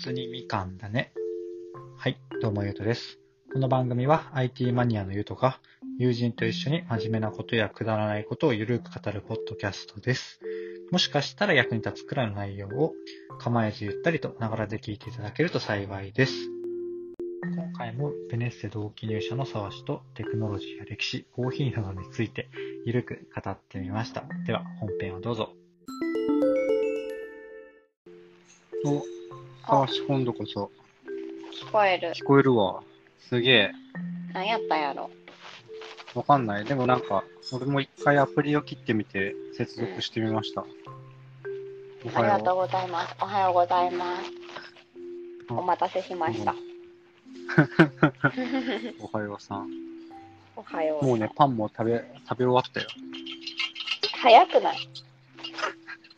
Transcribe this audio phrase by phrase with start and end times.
[0.00, 1.12] 月にみかんだね。
[1.98, 3.18] はい、どうもゆうとです。
[3.52, 5.60] この番組は IT マニアのゆうとが
[5.98, 10.40] 友人と一緒に真面目なことやくだらないことをゆるく語るポッドキャストです。
[10.90, 12.94] もしかしたら役に立つくらいの内容を
[13.38, 16.32] 構えずゆったりとながらで聞いていただけると幸いです。
[17.54, 22.48] 今回もベネッセ同期入社の沢氏とテクノロジーや歴史、コーヒーなどについて
[22.86, 24.24] ゆるく語ってみました。
[24.46, 25.50] では本編をどうぞ。
[29.70, 30.70] お、あ、今度こそ。
[31.64, 32.10] 聞こえる。
[32.10, 32.82] 聞こえるわ。
[33.28, 33.72] すげえ。
[34.32, 35.10] 何やったんやろ。
[36.14, 36.64] わかんない。
[36.64, 40.62] でもなんか、俺も一回アプリを切ってみて接続してみました。
[40.62, 40.64] お
[42.18, 43.14] ありがとうはよございます。
[43.20, 44.30] おはようございます。
[45.50, 46.52] うんお待たせしました。
[46.52, 46.56] う。
[49.00, 49.68] おはようさん。
[50.54, 51.04] おはよう。
[51.04, 52.86] もうね、パンも食べ、食べ終わったよ。
[54.22, 54.76] 早くない？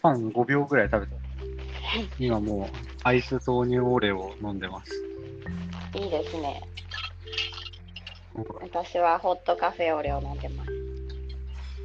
[0.03, 1.13] パン5秒ぐらい食べた。
[2.19, 4.93] 今もう、アイス豆乳オレを飲んでます。
[5.95, 6.63] いいですね。
[8.61, 10.71] 私はホットカフェオレを飲んでます。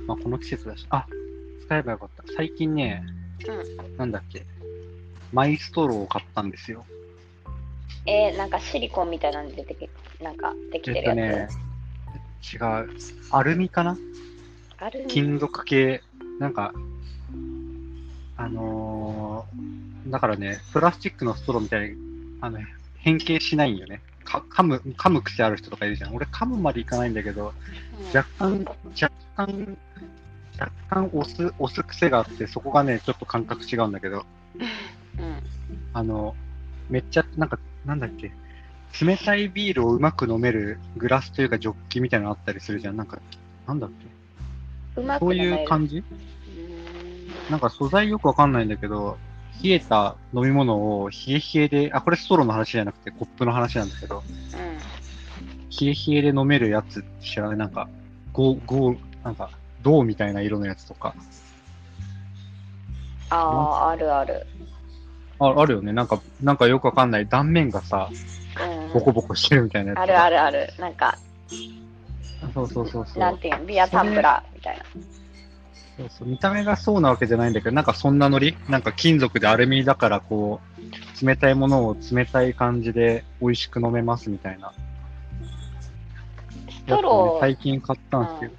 [0.06, 0.86] まあ、この季節だし。
[0.92, 1.08] あ、
[1.66, 2.24] 使えばよかった。
[2.36, 3.04] 最近ね、
[3.48, 3.98] うん。
[3.98, 4.46] なんだっけ。
[5.34, 6.86] マイストローを買ったんですよ。
[8.06, 9.90] えー、なんかシリコンみたいなの出てき、
[10.22, 11.56] なんかできてるやつ。
[11.56, 11.64] ね、
[12.54, 12.90] 違う。
[13.32, 13.98] アルミかな？
[14.78, 16.04] ある金属系、
[16.40, 16.72] なんか、
[18.38, 21.96] あのーだからね、プラスチックのストローみたいに、
[22.42, 22.60] あの、
[22.98, 24.02] 変形しないんよね。
[24.24, 26.16] か噛む、噛む癖ある人とかいるじゃん。
[26.16, 27.54] 俺噛むまでいかないんだけど、
[28.00, 28.66] うん若干、
[29.02, 29.78] 若干、
[30.60, 34.26] 若干押す、押す癖があって、そこがね、ちょっと感覚違うんだけど、
[35.18, 35.44] うん。
[35.94, 36.36] あの、
[36.90, 38.32] めっちゃ、なんか、なんだっけ、
[39.02, 42.98] 冷たいビールをうまく飲めるグラスというかジョッキみたいなのあったりするじゃん。
[42.98, 43.20] なんか、
[43.68, 44.06] なんだっけ、
[45.20, 45.66] そういうじ？
[45.66, 46.04] 感じ
[47.50, 49.18] なんか素材よくわかんないんだけど、
[49.64, 54.24] 冷えた飲み物を冷え冷えで、あ、これストローの話じゃなくてコップの話なんだけど、
[55.82, 57.58] 冷え冷えで飲めるやつ知らない？
[57.58, 57.90] なんか、
[58.34, 59.50] ゴー、ゴー、なんか、
[59.82, 61.16] 銅みたいな色のやつとか。
[63.30, 64.48] ああ、あるある。
[65.40, 65.92] あ、あるよね。
[65.92, 68.94] なんか、なんかよくわかんない断面がさ、うん。
[68.94, 70.00] ボコボコしてるみたいなやつ。
[70.00, 70.74] あるあるある。
[70.80, 71.18] なんか、
[72.54, 73.20] そうそうそうそう。
[73.20, 74.84] なんていうの、ビアタンブラーみたいな。
[75.98, 78.56] そうそう見た目がそうなわけじゃないんだけど、なんかそんなノリ？
[78.70, 80.62] なんか金属でアルミだからこ
[81.24, 84.72] う、冷たいものを冷たい感じで美味しく飲めますみたいな。
[86.70, 88.52] ストロー、最近買ったんですよ。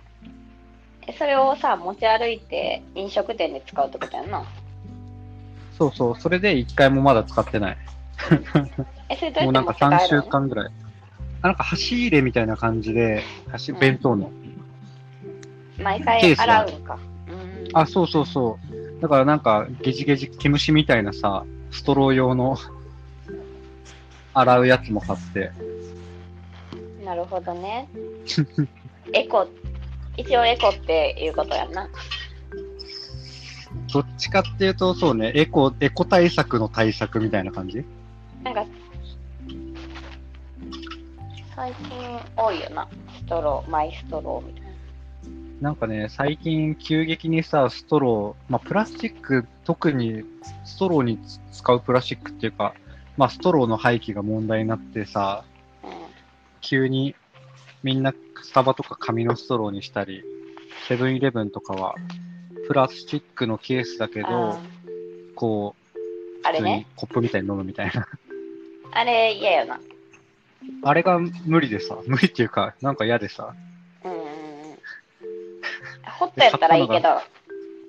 [1.07, 4.45] えそれをさ、持ち歩いて飲食店で使うってことやんな。
[5.79, 7.79] そうそう、それで一回もまだ使ってない。
[9.09, 10.71] え、それどうもうなんかやって持って帰3週間ぐらい。
[11.43, 14.33] あなんか箸入れみたいな感じで、箸、うん弁当の。
[15.81, 16.99] 毎回ケースは洗うんか。
[17.61, 18.59] うんあ、そうそうそ
[18.99, 19.01] う。
[19.01, 22.57] だからなんか、ゲジゲジ、毛虫みたいなさ、ストロー用の
[24.35, 25.53] 洗うやつも買って。
[27.05, 27.89] なるほどね。
[29.13, 29.47] エコ、
[30.17, 31.89] 一応エコっていうことやんな。
[33.93, 37.85] どっちかっていうと、そうね、エコ、エコ対策の対策みたいな感じ？
[38.43, 38.65] なんか、
[41.55, 42.89] 最近多いよな。
[43.17, 44.68] ストロー、マイストローみたいな。
[45.61, 50.23] なんかね、最近急激にさ、ストロー、まあ、プラスチック、特に
[50.65, 51.19] ストローに
[51.53, 52.75] 使うプラスチックっていうか、
[53.17, 55.45] まあ、ストローの廃棄が問題になってさ、
[55.83, 55.91] うん。
[56.61, 57.17] 急に
[57.83, 60.23] みんなスタバとか紙のストローにしたり、
[60.87, 61.97] セブンイレブンとかは、
[62.69, 64.59] プラスチックのケースだけあど、
[65.35, 65.99] こう、
[66.45, 67.09] あれね普通に。
[67.09, 68.07] コップみたいに飲むみたいな。
[68.93, 69.81] あれ嫌よな。
[70.83, 73.55] あれが無理でさ、無理っていうか、なんか嫌でさ。
[76.11, 77.21] ホットやったらいいけど、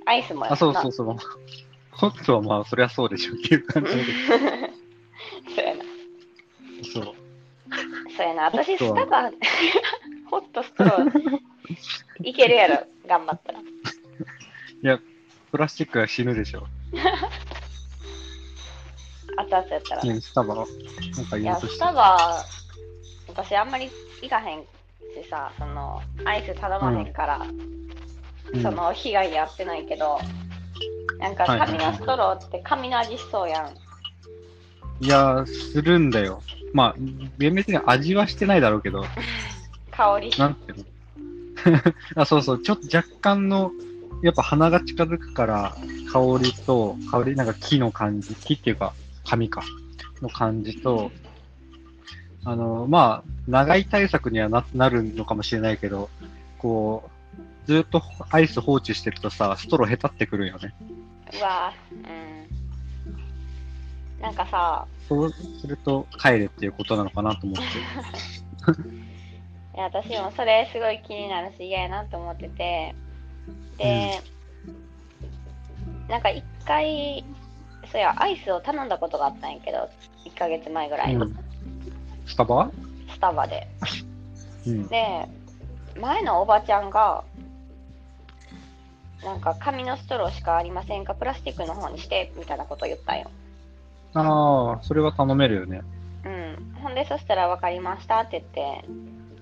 [0.05, 1.15] アイスもやあ、そうなそうそう。
[1.91, 4.03] ホットはまあ、そりゃそうでしょっていう感じだけ
[5.55, 5.83] そうやな。
[5.83, 5.89] ど、
[6.83, 7.15] そう。
[8.15, 8.43] そうやな。
[8.45, 9.29] 私、スタバ、
[10.31, 11.11] ホットストロー、
[12.23, 13.59] いけるやろ、頑張ったら。
[13.59, 13.63] い
[14.81, 14.99] や、
[15.51, 16.67] プラスチックは死ぬでしょ。
[19.37, 20.03] 熱々やったら。
[20.03, 20.65] ね、スタバ、なん
[21.25, 22.43] かいうスタバ、
[23.27, 23.89] 私あんまり
[24.21, 24.67] 行かへんし
[25.29, 27.88] さ、その、アイス頼まへんから、うん
[28.61, 30.19] その、被害に遭ってないけど、
[31.19, 33.75] なんか紙のストローって紙の味しそうやん。
[35.03, 36.41] いや、するんだよ。
[36.73, 36.95] まあ、
[37.37, 39.03] 厳密には味はしてないだろうけど、
[39.91, 40.31] 香り。
[40.37, 40.85] なんていうの？
[42.15, 43.71] あ、そうそう、ちょっと若干の、
[44.21, 45.75] やっぱ鼻が近づくから、
[46.11, 48.93] 香りと、香り、なんか木の感じ、木っていうか、
[49.25, 49.63] 紙か、
[50.21, 51.11] の感じと、
[52.45, 56.09] あの、まあ、長い対策にはななるのかもしれないけど、
[56.57, 57.18] こう、
[57.65, 60.73] ずっとアイス放置してるとさ、ストローへたってくるよね。
[61.39, 61.99] うわうん。
[64.21, 67.63] なんかさ、そうすると帰れっていうことなのかなと思って。
[69.75, 72.93] いや私もそれすごい気になるし嫌やなと思ってて
[73.77, 74.19] で、
[76.09, 77.23] なんか一回
[77.91, 79.89] そうやアイスを頼んだことがあったんやけど
[80.25, 81.33] 1ヶ月前ぐらい、うん
[82.25, 82.69] スタバ？
[83.09, 83.67] スタバで
[84.67, 84.87] うん。
[84.87, 85.25] で
[85.99, 87.23] 前のおばちゃんが
[89.23, 91.13] なんか紙のストローしかありませんか？
[91.13, 93.29] プラスチックの方にしてみたいなことを言ったんよ
[94.13, 95.81] ああ、それは頼めるよね。
[96.25, 98.43] うんほんでそしたら分かりましたって言っ
[98.81, 98.85] て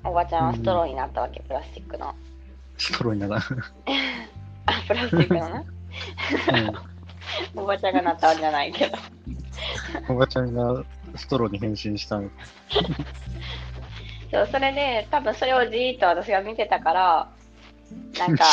[0.03, 2.15] おばちゃんはストローになったわけ、プラスチックの
[2.77, 3.37] ストローになら。
[4.65, 5.63] あプラスチックのな？
[7.55, 8.97] おばちゃんがなったわけじゃないけど
[10.09, 10.15] うん。
[10.15, 10.83] おばちゃんが
[11.15, 12.29] ストローに変身したの。
[14.31, 17.29] そうそれで多分それをじーっと私が見てたから
[18.17, 18.45] なんか。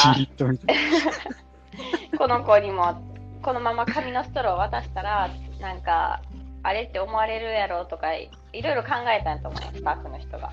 [2.17, 3.03] この子にも
[3.43, 5.29] このまま紙のストローを渡したら
[5.61, 6.23] なんか
[6.63, 10.53] あれって思われるやろとかいいろいろ考えたんやと思うよスタッフの人が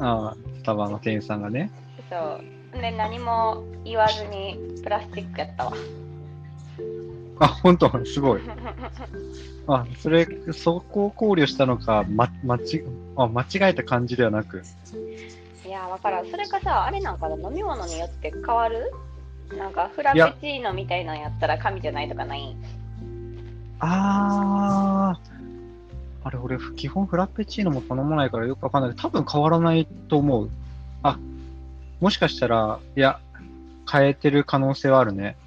[0.00, 1.70] ああ、スタバの店員さんがね。
[2.08, 5.72] そうで何も言わずにプラスチックやったわ
[7.38, 7.90] あ、本当？
[8.06, 8.40] すごい。
[9.66, 12.84] あ、それ、そこを考慮したのか、ま、間違、
[13.16, 14.62] あ、間違えた感じではなく。
[15.72, 18.92] いやわからんそれかさあれなんかな飲み物によって変わる？
[19.56, 22.54] なんかフラペチーノみたいなんやったら紙じゃないとかない？
[23.80, 25.32] あー。
[26.24, 30.50] あれ、俺、基本フラペチーノも頼まないからよくわかんない多分変わらないと思う。
[31.02, 31.18] あ、
[32.00, 33.18] もしかしたら、いや、
[33.90, 35.38] 変えてる可能性はあるね。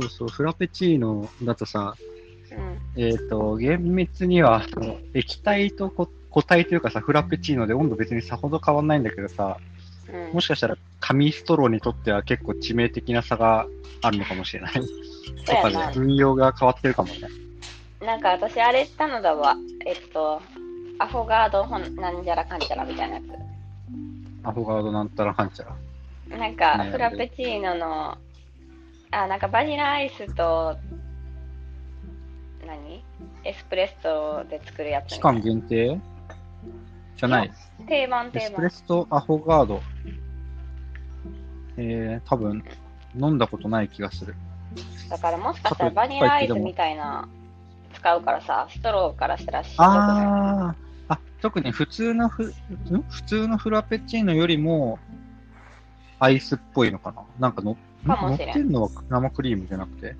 [0.00, 1.94] そうそう、フラペチーノだとさ、
[2.50, 4.62] うんえっ、と、厳密には、
[5.12, 9.62] 液体とこ固体というかさ、フラペチーノで温度別にさほど変わんないんだけどさ、う
[10.30, 13.66] んもしかしたら紙ストローにとっては結構致命的な差が
[14.02, 14.72] あるのかもしれない。
[15.44, 17.28] とか運用が変わってるかもね。
[18.00, 19.56] なんか私あれ頼んだわ。
[19.84, 20.40] えっと、
[20.98, 23.22] アフォガードほんなんじゃらかんちゃらみたいなや
[24.44, 25.76] アフォガードなんたらかんちゃら。
[26.28, 26.38] つ。
[26.38, 28.18] なんかねフラペチーノの、
[29.10, 30.76] あ、なんかバニラアイスと、
[32.64, 33.02] 何？
[33.44, 35.20] エスプレッソで作るやつみ期。
[35.20, 36.00] 間限定？
[37.16, 37.52] じゃない。
[37.88, 38.48] 定番エ定番。
[38.48, 39.82] スプレッソアフォガード。
[41.78, 42.62] えー、多分、
[43.14, 44.34] 飲んだことない気がする。
[45.08, 47.28] だからもしかしたらバニラアイスみたいな
[47.94, 53.02] 使うからさ、ストローからしたらしあー、あ、特に普通のフ、ん？
[53.08, 54.98] 普通のフラペチーノよりも、
[56.18, 57.22] アイスっぽいのかな？
[57.38, 60.14] なんかの、乗っかもしれんてるのは生クリームじゃなくて？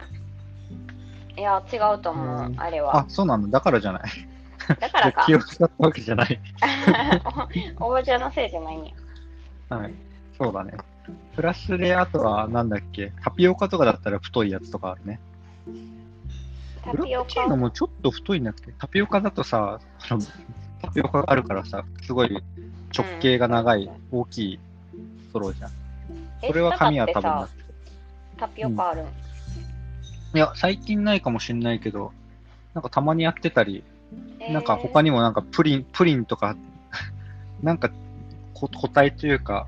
[1.36, 3.48] いや、違うと思う、うんあれはあ。、そうなんだ。
[3.48, 4.02] だからじゃない。
[4.80, 5.34] だからか気。
[5.34, 6.40] を使ったわけじゃない。
[7.78, 8.92] おおばちゃんのせいじゃないんや。
[9.68, 9.94] はい。
[10.38, 10.72] そうだね。
[11.34, 15.20] プラスで、あとは、なんだっけ、タピオカとかだったら太いやつとかあるね。
[16.82, 19.80] タピオカもちょっと太いんだっけタピオカだとさ、
[20.82, 22.42] タピオカがあるからさ、すごい
[22.96, 24.60] 直径が長い、大きい
[25.28, 25.70] ストローじゃん。
[26.42, 27.66] えそれは紙は多分なスタバってさ
[28.38, 29.08] タピオカあるん、い
[30.38, 32.12] や、最近ないかもしんないけど、
[32.74, 33.82] なんかたまにやってたり、
[34.50, 36.56] なんか他に、にもなんかプリン、プリンとか、
[37.62, 37.90] なんか
[38.54, 39.66] こ固体というか、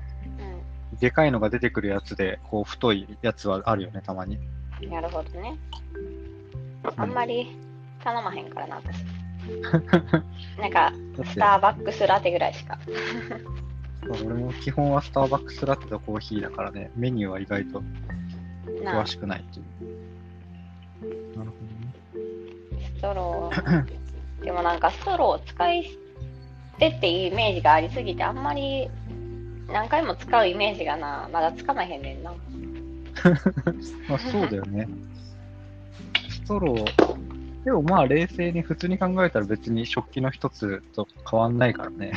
[0.99, 4.37] でかいのが出てくるやつで、こう太いやつはあるよね、たまに。
[4.81, 5.57] うん、なるほどね。
[6.97, 7.57] あんまり
[8.03, 9.05] 頼まへんからな、私。
[10.59, 12.77] なんか、スターバックスラテぐらいしか。
[14.09, 17.81] 俺も基本はスターバックスラテとコーヒーだからね、メニューは意外と
[18.83, 21.37] な詳しくないっていう。
[21.37, 21.55] なるほ
[22.95, 23.85] ストロー。
[24.43, 25.89] でもなんかストローを使い捨
[26.79, 28.89] てっていうイメージがありすぎて、あんまり
[29.67, 32.31] 何回も使うイメージがな、まだつかまへんねんな。
[34.07, 34.87] まあそうだよね。
[36.29, 42.13] ストロー、でもまあ冷静に普通に考えたら別に食器の一つと変わんないからね。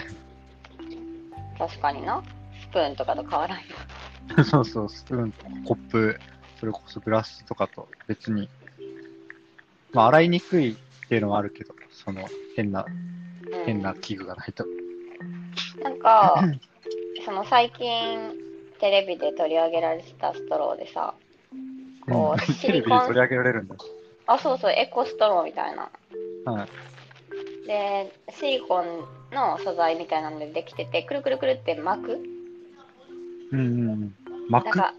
[1.58, 2.22] 確かにな。
[2.60, 3.64] スプーンとかと変わらんよ。
[4.44, 6.18] そうそう、スプーンとかコップ、
[6.58, 8.48] それこそグラスとかと別に。
[9.92, 10.76] まあ洗いにくいっ
[11.08, 13.02] ていうのはあるけど、その変な、うん
[13.66, 14.64] 変な器具がないと。
[15.82, 16.42] なんか、
[17.24, 18.32] その最近
[18.80, 21.14] テレビで取り上げられてたストローでさ、
[22.08, 23.76] こううんテレシリコンビで取り上げられるんだ。
[24.26, 25.90] あ、そうそう、エコストローみたいな。
[26.44, 27.66] はい。
[27.66, 32.12] で、シリコンの素材みたいなのでできてて、くるくるくるって巻く？
[33.52, 34.14] うんうんうん。
[34.48, 34.78] 巻く？
[34.78, 34.94] なんか、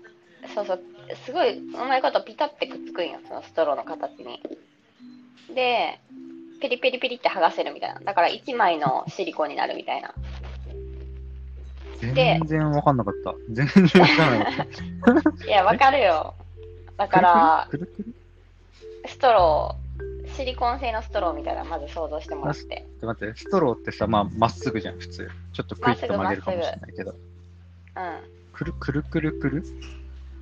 [0.53, 0.83] そうそう、
[1.25, 4.41] すごいうまいことピタってくっつくんよ、そのストローの形に。
[5.53, 5.99] で、
[6.63, 7.99] ピリピリピリって剥がせるみたいな。
[7.99, 10.13] だから1枚のシリコンになるみたいな。
[11.99, 13.33] で全然わかんなかった。
[13.49, 14.51] 全然わかんなか
[15.29, 15.45] った。
[15.45, 16.35] いや、わかるよ。
[16.95, 17.69] だから、
[19.05, 22.85] ストロー、シリコン製のストローみたいなのまず想像してもらって。
[22.97, 25.29] っと待って、ストローってさ、まあ、まっすぐじゃん、普通。
[25.51, 27.11] ちょっとクイッと曲げるかもしれないけど。
[27.11, 27.17] うん。
[28.53, 29.63] くるくるくるくる？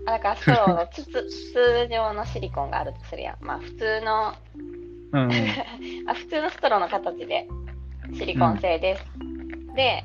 [0.06, 3.38] あだからストローの筒筒状のシリコンがあるとするやん。
[3.44, 4.36] まあ普通の、
[5.13, 5.32] うんうん。
[6.08, 7.48] あ普通のストローの形で
[8.13, 9.06] シリコン製です。
[9.75, 10.03] で、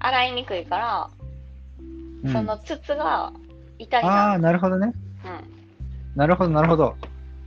[0.00, 3.34] 洗いにくいから、うんその筒が
[3.78, 4.58] 板にああ、なる。
[4.58, 4.94] ほどね。
[5.24, 6.16] うん。
[6.16, 6.96] なるほど、なるほど。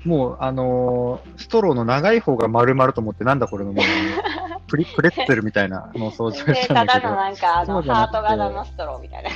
[0.06, 3.86] もう、あのーストローの長い方が丸々と思って、なんだこれのもう、
[4.70, 7.16] プリ、プレッツェルみたいなのを想像で、したんだけどただの。
[7.16, 9.30] なんかあのハート型のストローみたいな。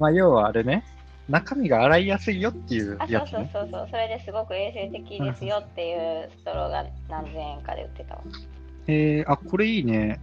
[0.00, 0.84] まあ、要はあれね、
[1.30, 3.50] 中身が洗いやすいよっていうあ、そうそうやつね。
[3.52, 3.88] そうそう。
[3.90, 8.22] それですごく衛生的ですよっていうストローが何千円かで売ってたわ。
[8.86, 10.20] えー、あ、これいいね。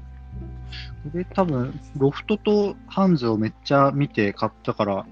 [1.12, 5.06] これ多分、ロフトとハンズをめっちゃ見て買ったから、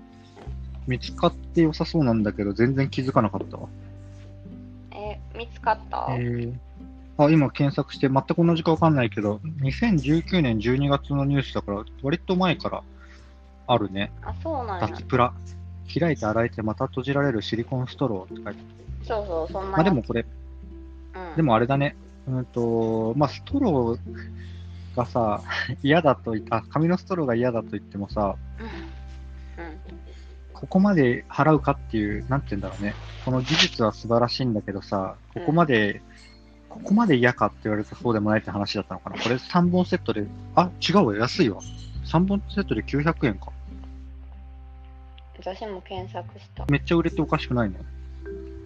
[0.87, 3.69] 見つかって良さそうなんだけど、全然気づかなかったわ。
[4.91, 6.53] えー見つかった、えー、
[7.17, 12.83] あ、今検索して全く同じかわかんないけど、2019年12月のニュースだから、割と前から
[13.67, 14.11] あるね。
[14.21, 14.87] あ、そうなんや。
[14.87, 15.33] 脱プラ。
[15.87, 18.57] 開いて洗えてまた閉じられるシリコンストローって書いてある。
[19.03, 20.25] そうそう、そんなまあでもこれ、
[21.15, 21.95] うん、でもあれだね。
[22.27, 23.99] うんと、まあストロー
[24.95, 25.41] がさ、
[25.83, 28.35] 嫌だと言っあ、紙のストローが嫌だと言ってもさ、
[29.57, 29.63] うん。
[29.63, 29.79] うん。
[30.53, 32.95] ここまで払うかっていう、なんて言うんだろうね。
[33.25, 36.01] この技術は素晴らしいんだけどさ、ここまで、
[36.69, 39.21] ここまで嫌かって言われるとそうでもないって話だったのかな。
[39.21, 40.25] これ3本セットで、
[40.55, 41.61] あ、違うわ、安いわ。
[42.05, 43.51] 3本セットで900円か。
[45.45, 46.65] 私も検索した。
[46.69, 47.75] めっちゃ売れておかしくないね。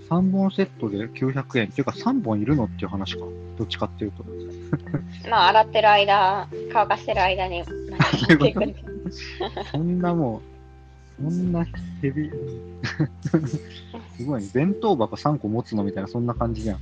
[0.10, 1.68] 3本セットで900円。
[1.68, 3.26] っていうか3本いるのっていう話か。
[3.58, 4.24] どっちかっていうと。
[5.30, 7.66] まあ、洗ってる間、乾かしてる間に、
[9.72, 10.42] そんなも
[11.20, 11.66] う、そんな
[12.02, 12.32] ヘビ、
[14.16, 14.50] すごいね。
[14.54, 16.80] 弁当箱3個持つのみたいな、そんな感じじゃん。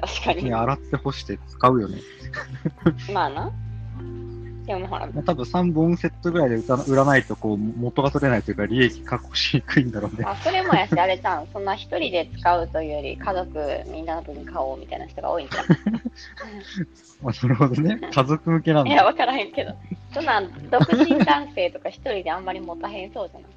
[0.00, 0.54] 確かにね、。
[0.54, 1.98] 洗って干して使うよね。
[3.12, 3.52] まあな。
[4.68, 10.24] でもほら、まあ、多分3本セットぐらいで売た売らないと、こう、元が取れないというか、利益確保しにくいんだろうね。
[10.24, 13.58] まあ、それもやし、あれじゃん、 そんな一人で使うというより、家族
[13.90, 15.64] みんなの分買おうみたいな人が多いんじゃん。
[17.24, 17.98] まあ、なるほどね。
[18.12, 19.04] 家族向けなんいや、だ。
[19.06, 19.72] わからへんけど。
[20.12, 23.50] そんなん、独身男性とか一人であんまり持たへんそうじゃない？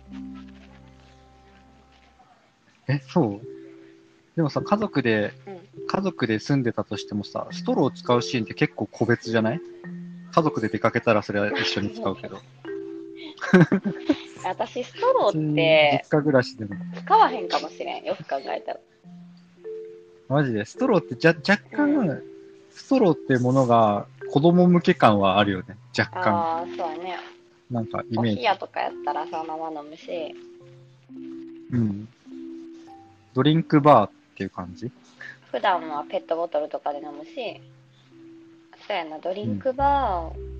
[2.87, 3.47] え、そう？
[4.37, 9.61] でもさ、家族で、うん家族で住んでたとしてもさ、ストローを使うシーンって結構個別じゃない？
[10.31, 12.39] 家族で出かけたらそれは一緒に使うけど。
[14.43, 16.75] 私、ストローって実家暮らしでも。
[16.95, 18.03] 使わへんかもしれん。
[18.03, 18.79] よく考えたら。
[20.27, 22.23] マジで、ストローってじゃ若干、う
[22.71, 25.75] ストローってものが子供向け感はあるよね。
[25.97, 26.33] 若干。
[26.33, 27.17] ああ、そうやね。
[27.69, 28.37] なんかイおメージ。
[28.37, 30.35] 冷やとかやったらそのまま飲むし、
[31.71, 32.07] うん。
[33.33, 34.91] ドリンクバーっていう感じ？
[35.51, 37.61] 普段はペットボトルとかで飲むし、
[38.87, 40.51] そうやな、ドリンクバー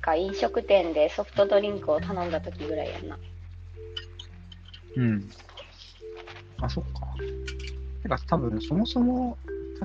[0.00, 3.18] か飲食店でソフトドリンクを頼んだ時ぐらいやんな。
[4.96, 5.30] うん。
[6.60, 7.00] あ、そっか。
[8.02, 9.36] てか、多分、そもそも、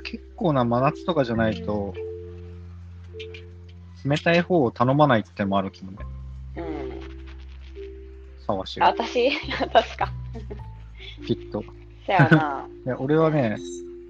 [0.03, 1.93] 結構な真夏とかじゃないと、
[4.05, 5.97] 冷たい方を頼まないってのもあるけどね。
[6.57, 6.99] うん。
[8.45, 9.29] 探しあが、私、
[9.61, 10.09] 私か。
[11.25, 11.63] きっと。
[12.05, 12.67] そやな。
[12.85, 13.57] いや、俺はね、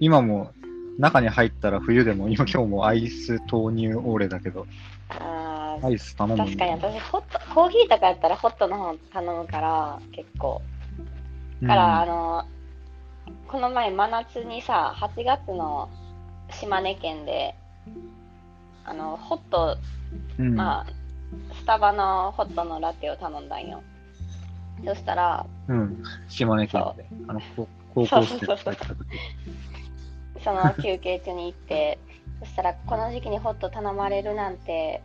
[0.00, 0.52] 今も、
[0.98, 4.66] 中に入ったら冬でも、今今日もアイス豆乳オーレだけど、
[5.08, 6.70] あーアイス頼むん確かに。
[6.72, 10.62] 私ホット、コーヒーとかやったらホットの方頼むから、結構。
[11.62, 12.44] だから、あの、
[13.48, 15.88] この前真夏にさ、8月の
[16.50, 17.54] 島根県で、
[18.84, 19.76] あの、ホット、
[20.38, 20.86] うん、うんまあ、
[21.54, 23.82] スタバのホットのラテを頼んだんよ。
[24.84, 26.02] そしたら、うん。
[26.28, 27.06] 島根県で。
[27.28, 28.96] あの、こ高校生とか行った時。
[30.44, 31.98] その休憩中に行って、
[32.40, 35.02] そしたら、この時期にホット頼まれるなんて、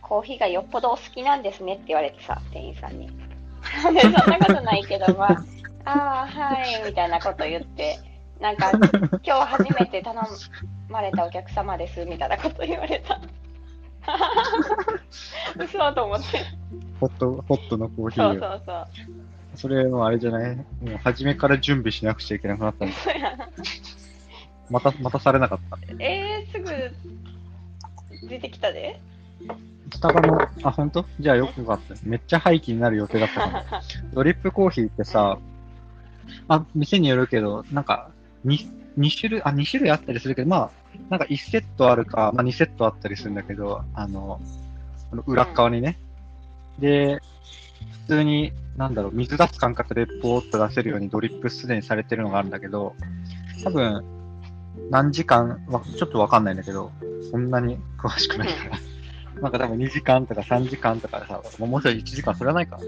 [0.00, 3.08] コーヒーがよっぽどお好きなんですねって言われてさ、店員さんに。
[3.08, 3.12] で
[4.02, 5.44] そんなことないけど、まあ、
[5.84, 7.98] ああ、はい、みたいなこと言って、
[8.40, 8.70] なんか、
[9.22, 10.20] 今日初めて頼
[10.88, 13.20] まれたお客様です、みたいなこと言われた。
[15.58, 16.38] 嘘と思って。
[17.00, 18.38] ホット、ホットのコーヒそう。
[18.38, 18.86] そうそう。
[19.56, 20.56] それもあれじゃない？
[20.56, 22.94] もう初めから準備しなくちゃいけなくなったんだ。
[22.96, 23.48] そうやな
[24.70, 25.78] また、またされなかった。
[25.98, 29.00] えー、すぐ出てきたで。
[29.92, 31.04] スタバの、あ、本当？
[31.20, 31.94] じゃあよくよかった。
[32.02, 33.62] めっちゃ廃棄になる予定だったかも。
[34.14, 35.38] ドリップコーヒーってさ、
[36.48, 38.10] あ、店によるけど、なんか、
[38.46, 40.70] 2、二種類、あ、2種類あったりするけど、まあ、
[41.10, 44.40] なんか1セットあるか、まあ2セットあったりするんだけど、あの、
[45.10, 45.98] この裏っ側にね。
[46.78, 47.20] で、
[48.06, 52.94] 普通に、なんだろう、水出す感覚でポーっと出せるようにドリップすでにされてるのがあるんだけど、
[53.62, 54.04] 多分、
[54.90, 56.90] 何時間、わちょっとわかんないんだけど、
[57.30, 58.78] そんなに詳しくないから。
[59.40, 62.78] なんか多分2時間とか3時間とかさ、もうちょい1時間、それはないか。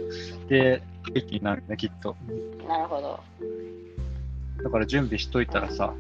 [0.49, 2.16] で、ケーキになるね、きっと。
[2.69, 3.21] なるほど。
[4.62, 5.93] だから準備しといたらさ、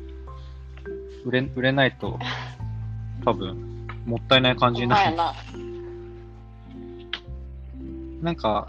[1.24, 2.18] 売れ、売れないと、
[3.24, 5.16] 多分、もったいない感じになる。
[5.16, 5.34] な。
[8.22, 8.68] なんか、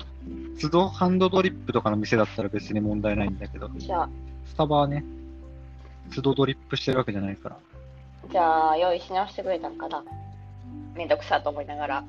[0.60, 5.06] 都度ハンドドリップとかの店だったら別に問題ないんだけど、スタバはね、
[6.16, 7.60] 都度ドリップしてるわけじゃないから。
[8.32, 10.04] じゃあ、用意し直してくれたんかな。
[10.96, 12.04] めんどくさと思いながら。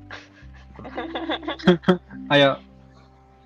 [2.28, 2.60] あ、いや、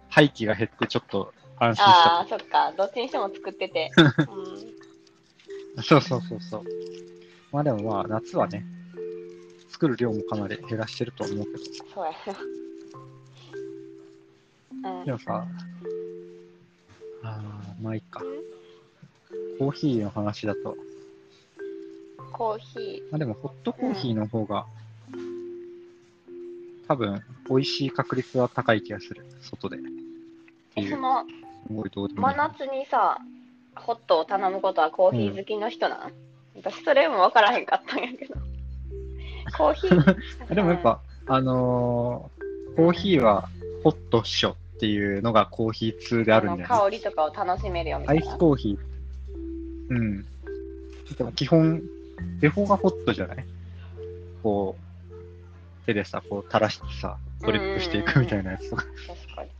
[0.09, 2.73] 廃棄が減ってちょっと安心しああ、そっか。
[2.77, 3.91] どっちにしても作ってて。
[3.97, 4.83] うん
[5.77, 5.83] た。
[5.83, 6.65] そうそうそうそう。
[7.51, 8.65] まあでもまあ、夏はね、
[9.71, 11.59] 作る量もかなり減らしてると思うけど。
[11.95, 12.13] そうや
[15.05, 15.13] で。
[15.13, 15.47] もさ、
[17.23, 18.23] あーまあいいか。
[19.59, 20.77] コーヒーの話だと、
[22.33, 24.67] コーヒまあでもホットコーヒーの方が、
[26.89, 29.25] 多分、美味しい確率は高い気がする。
[29.41, 29.79] 外で。
[30.77, 31.25] え、いう、その、
[31.69, 33.19] 真夏にさ、
[33.77, 36.13] ホットを頼むことはコーヒー好きの人なん、
[36.57, 38.35] 私それも分からへんかったんやけど。
[39.57, 42.43] コーヒー でもやっぱ、あのー
[42.77, 43.49] コーヒーは
[43.85, 46.65] ホットっしょっていうのがコーヒー通であるんだよね。
[46.67, 48.33] 香りとかを楽しめるよみたアイいな。
[48.33, 48.92] スコーヒー。
[49.91, 50.25] うん。
[51.17, 51.83] でも基本、
[52.41, 53.45] デフォがホットじゃない？
[54.43, 54.83] こう、
[55.87, 58.85] 手でさ、こう垂らしてさ、ドリップしていくみたいなやつとか。
[58.85, 59.51] 確かに。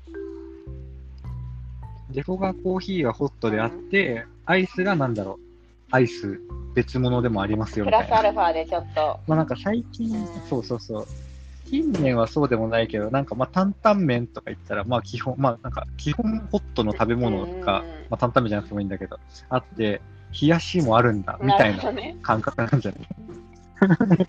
[2.11, 5.39] デフォがコーヒーはホットであって、アイスがなんだろう？
[5.91, 6.41] アイス
[6.75, 8.17] 別物でもありますよプみたいな。
[8.17, 11.07] ラスアルファでちょっと、まあなんか最近うん、そうそうそう。
[11.73, 20.03] 近年はそうでもないけど、なんかまあ担々麺とか言ったら、まあ基本、まあなんか基本ホットの食べ物が、まあ担々麺じゃなくてもいいんだけど、あって、
[20.39, 21.83] 冷やしもあるんだ、みたいな。
[22.21, 24.27] 感覚なんじゃない？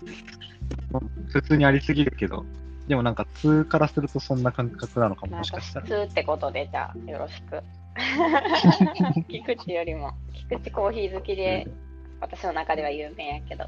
[1.28, 2.46] 普通にありすぎるけど、
[2.88, 5.86] でもなんか通からするとそんな感覚なのかも、もしかしたら。
[5.86, 7.62] 普通ってことで、じゃあ、よろしく。
[9.28, 11.68] 菊池よりも、菊池コーヒー好きで、
[12.22, 13.66] 私の中では有名やけど。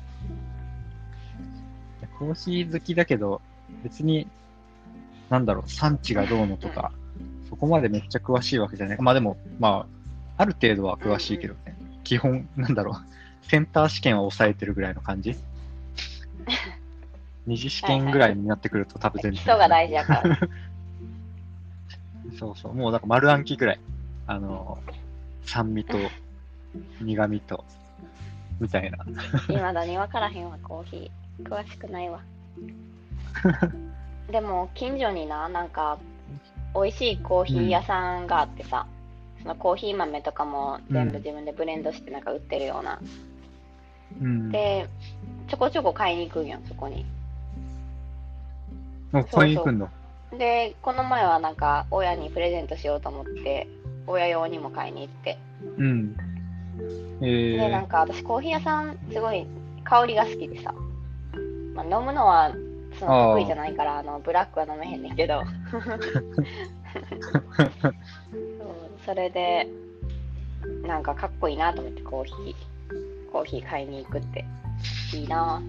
[2.18, 3.42] コーヒー好きだけど、
[3.82, 4.28] 別に、
[5.28, 6.92] なんだろう、産地がどうのとか、
[7.48, 8.98] そこまでめっちゃ詳しいわけじゃない。
[9.00, 9.86] まあでも、ま
[10.36, 11.76] あ、ある程度は詳しいけどね。
[12.04, 15.36] 基本、なんだろう、センター試験は抑えてるぐらいの感じ。
[17.46, 19.34] 二次試験ぐらいになってくると多分全然。
[19.34, 20.38] 基礎が大事やから。
[22.38, 23.80] そうそう、もうなんか丸暗記ぐらい。
[24.26, 24.78] あの、
[25.44, 25.96] 酸味と
[27.00, 27.64] 苦味と、
[28.60, 28.98] みたいな。
[29.48, 31.48] いまだに分からへんわ、コーヒー。
[31.48, 32.20] 詳しくないわ。
[34.30, 35.98] でも、近所にな、なんか、
[36.74, 38.86] 美味しいコーヒー屋さんがあってさ、
[39.42, 43.00] そのコーヒー豆とかも全部自分でブレンドしてなんか売ってるような。
[44.20, 44.50] うん。
[44.50, 44.88] で、
[45.48, 47.06] ちょこちょこ買いに行くんよ、そこに。
[49.12, 49.88] もう買いに行くんだ。
[50.36, 53.68] で、この前はなんか、親にプレゼントしようと思って、
[54.06, 55.38] 親用にも買いに行って。
[55.78, 56.16] うん。
[57.22, 59.46] えで、なんー、か私コーヒー屋さん、すごい
[59.84, 60.74] 香りが好きでさ。
[61.74, 62.52] まあ、飲むのは、
[62.98, 65.42] その得意じゃないから、あの、ブラックは飲めへんねんけど。
[65.72, 65.82] そう
[69.04, 69.68] それで、
[70.86, 74.44] なんかかっこいいなと思って、コーヒー、コーヒー買いに行くって。
[75.14, 75.62] いいな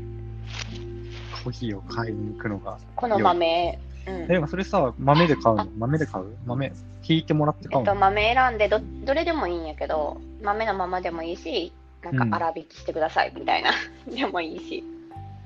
[1.43, 2.77] コーヒーを買いに行くのが。
[2.95, 4.15] この豆、うん。
[4.23, 5.67] え、でもそれさ、豆で買うの？
[5.77, 6.25] 豆で買う？
[6.45, 6.71] 豆、
[7.07, 11.71] 引いてもらって買えっと、うの、豆選んでど、どれでもいいんやけど、豆のままでもいいし、
[12.03, 13.71] なんうんか粗挽きしてくださいみたいな、
[14.07, 14.83] でもいいし。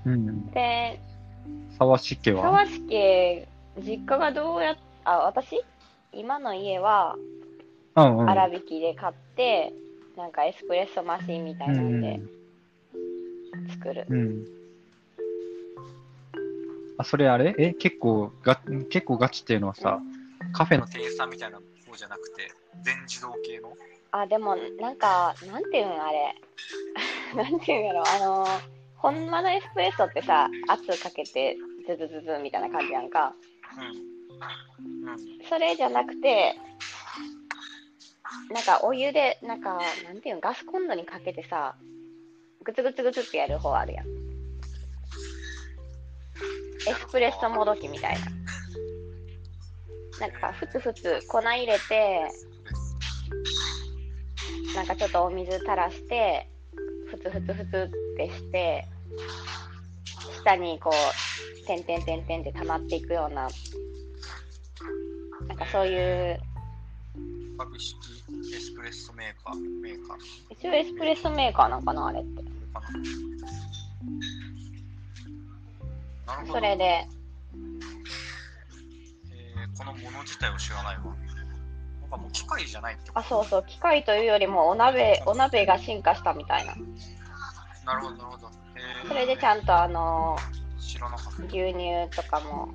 [0.06, 0.52] うん。
[0.52, 1.00] で、
[1.77, 2.43] 沢し家は？
[2.43, 5.63] 沢敷家、実家がどうやっ、あ、私？
[6.13, 7.15] 今の家は
[7.95, 8.27] うんうん。
[8.27, 9.73] 粗挽きで買って、
[10.17, 12.19] なんかエスプレッソマシンみたいなんで
[13.69, 14.06] 作る。
[14.10, 14.17] うん。
[14.17, 14.45] うん。
[16.97, 17.56] あ、それあれ？
[17.58, 19.99] え、結構が、結構ガチっていうのはさ、
[20.54, 22.51] カフェの店員さんみたいな方じゃなくて、
[22.84, 23.73] 全自動系の？
[24.12, 26.36] あ、でも、なんか、なんていうんあれ？
[27.36, 28.45] なんていうんやろ、あの、
[29.02, 33.34] ほんまのエスプレッソってさ、圧かけて、ズズズズみたいな感じやんか。
[33.76, 33.80] う
[35.08, 35.10] ん。
[35.10, 35.18] うん。
[35.50, 36.56] それじゃなくて、
[38.52, 41.76] なんかお湯で、なんか、なんていうん、ガスコンロにかけてさ、
[42.64, 44.08] グツグツグツってやる方あるやん。
[46.88, 48.26] エスプレッソもどきみたいな。
[50.20, 52.30] なんか、ふつふつ粉入れて、
[54.76, 56.51] なんかちょっとお水垂らして、
[57.12, 58.88] ふつふつふつってして、
[60.43, 60.93] 下にこう、
[61.67, 62.06] てんてん
[62.43, 63.50] て溜まっていくような、
[65.50, 66.39] なんかそういう。
[67.58, 67.97] 株式
[68.56, 70.17] エスプレッソメーカー、メーカー。
[70.52, 72.30] 一応エスプレッソメーカーなんかな、あれって。
[76.47, 77.12] それで、えー
[79.78, 81.15] このもの自体を知らないわ。
[82.12, 83.19] なんかもう機械じゃないってこと？
[83.19, 86.76] あ、そうそう、機械というよりもお鍋、お鍋が進化したみたいな。
[87.86, 88.52] なるほど、なるほど。
[88.76, 90.38] えーそれでちゃんとあの。
[91.47, 92.69] 牛乳とかも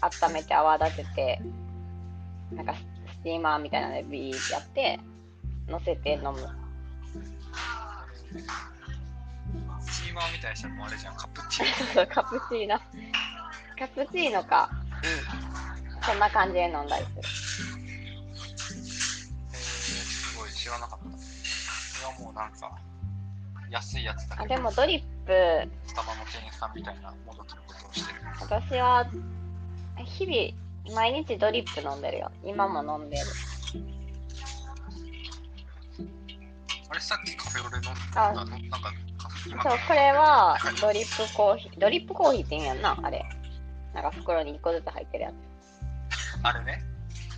[0.00, 1.40] 温めて泡立てて、
[2.52, 2.78] なんかス
[3.12, 5.00] スティーマーみたいなのでビーってやって、
[5.68, 6.36] 乗せて飲む。
[9.80, 12.06] スチーマーみたいにしたらもうあれじゃん、カプチーノ。
[12.12, 12.80] カプチーノ。
[13.78, 14.68] カプチーノか。
[14.72, 16.02] うん。
[16.02, 17.85] そんな感じで飲んだりする。
[20.66, 21.18] 知らなかった。
[21.18, 22.76] それはもうなんか、
[23.70, 28.20] 安いやつだあ、けでもドリップ、スタバの店員さんみたいなものということをしてる。
[28.40, 29.06] 私は
[30.04, 32.32] 日々、毎日ドリップ飲んでるよ。
[32.44, 33.22] 今も飲んでる。
[36.88, 38.92] あれさっきカフェオレ飲んでたあのなんか
[39.62, 41.80] そう、これはドリップコーヒー。
[41.80, 43.24] ドリップコーヒーって言うんやんな、あれ。
[43.94, 45.34] なんか袋に1個ずつ入ってるやつ。
[46.42, 46.82] あれね。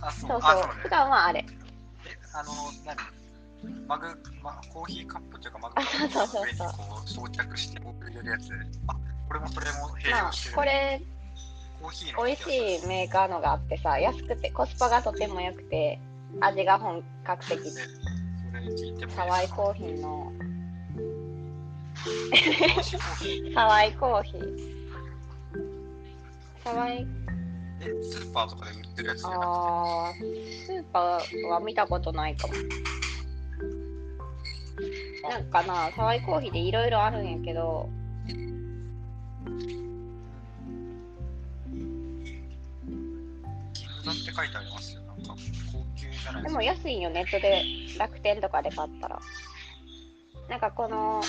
[0.01, 0.29] あ、そう。
[0.31, 0.89] そうそうね普。
[0.89, 1.45] 段はあれ。
[2.05, 2.53] え、あの、
[2.85, 2.95] 何
[3.87, 4.07] マグ、
[4.41, 8.51] ま、コーヒーカップというかマグカあップの上にこう装着して入れるやつ。
[8.87, 8.93] あ、
[9.27, 10.55] これもそれも併まあ用して、る。
[10.55, 11.01] これ、
[11.81, 15.99] コーヒーの美味しいメーカーのがあってさ、安くて、コスパがとても良くて、
[16.41, 17.59] 味が本格的
[19.15, 20.31] サワイコーヒーの、
[23.55, 24.69] サワイコーヒー
[26.63, 27.07] サワイ
[27.81, 29.45] え、スーパーとかで売ってるやつじゃなくて？
[29.47, 32.53] あー、スーパーは見たことないかも。
[35.23, 37.89] なんかな、サワイコーヒーでいろいろあるんやけど、
[38.27, 38.47] 銀
[44.03, 45.01] 座って書いてありますよ。
[45.01, 45.35] なんか
[45.71, 47.63] 高級じゃないでも安いよ、ネットで、
[47.97, 49.19] 楽天とかで買ったら。
[50.47, 51.21] なんかこの、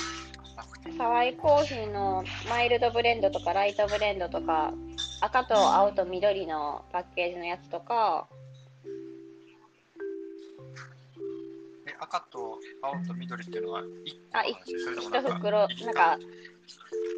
[0.57, 4.73] 楽天サワイコーヒーのマイルドブレンドとかライトブレンドとか、
[5.21, 8.27] 赤と青と緑のパッケージのやつとか、
[12.01, 16.19] 赤と青と緑っていうのは一個あの一袋、一なんか、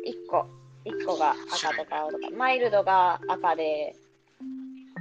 [0.07, 0.47] 1個、
[0.85, 3.95] 1個が赤とか青とか、マイルドが赤で、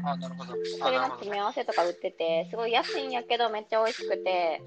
[0.03, 0.53] あ、なるほど。
[0.79, 4.61] それの詰め合わせとか売ってて、すごい安いんやけどめっちゃ美味しくて、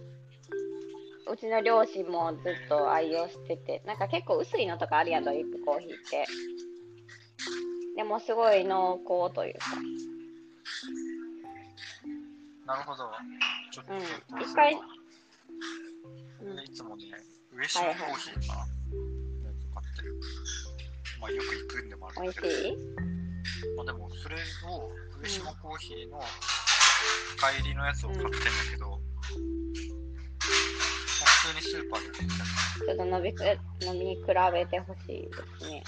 [1.31, 6.27] うちの両親もずっと愛用してて、なんか結構薄いのとかあるやん、ドリップコーヒーって。
[7.96, 9.66] でもすごい濃厚というか、
[12.66, 13.05] なるほど。
[13.88, 14.42] うん。
[14.42, 14.93] 一回うん
[16.62, 17.05] いつもね、
[17.53, 18.67] 上島コーヒーか
[19.75, 20.21] 買ってる。
[21.21, 22.47] まあよく行くんでもある美んだけど。
[22.49, 22.73] 味しい？
[23.77, 24.38] まあでもそれを
[25.21, 26.21] 上島コーヒーの
[27.37, 28.38] 深入りのやつを買ってんだ
[28.71, 28.99] けど、まあ
[31.27, 32.35] 普通にスーパーで売ってるや
[32.87, 33.45] ちょっと飲みく
[33.85, 35.83] 飲み比べてほしいですね。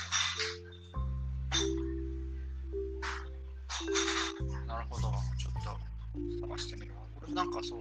[4.49, 5.13] つなるほど。
[5.39, 7.01] ちょっと探してみるわ。
[7.23, 7.81] 俺なんかそう、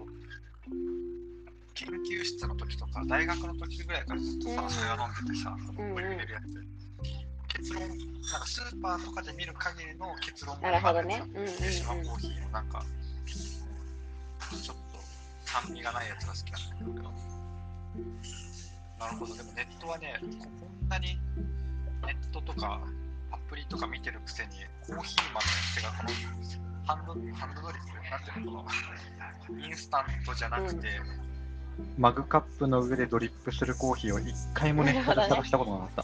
[1.76, 6.76] 研究室の時とか、大学の時ぐらいからずっとさ、それが飲んでてさ、ここに入れるやつ。
[7.58, 11.20] 結論、なんかスーパーとかで見る限りの結論なるほどね。
[11.20, 11.50] がうんうんうん。
[11.50, 12.86] コーヒーのなんか、
[14.50, 15.00] ちょっと
[15.46, 17.36] 酸味がないやつが好きなんだけど。
[19.00, 20.28] なるほど、でもネットはね、こ
[20.60, 21.20] こんなに
[22.06, 22.82] ネットとか
[23.32, 24.52] アプリとか見てるくせに、
[24.88, 26.10] コーヒーマンの店がこの
[26.86, 30.88] ハンドハンドドリップなんていうのインスタントじゃなくて、
[31.98, 36.04] マグカップの上でドリップするコーヒーを一回もネットで探したことなかった。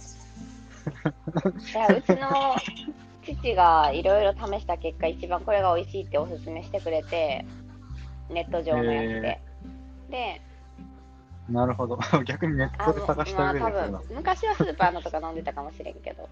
[1.79, 2.55] いや、うちの
[3.23, 7.45] 父がいろいろ試した結果、一番これが美味しいっておすすめしてくれて、
[8.29, 9.41] ネット上のやつで。
[10.09, 10.41] で、
[11.49, 11.99] なるほど。
[12.25, 16.27] 逆にネットで探したまあ多上でそんな分、昔はスーパーのとか飲んでたかもしれんけど。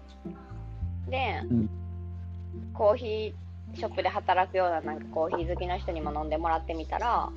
[1.08, 1.70] で、うん
[2.72, 7.30] コーヒーショップで働くようななんかコーヒー好きの人にも飲んでもらってみたら、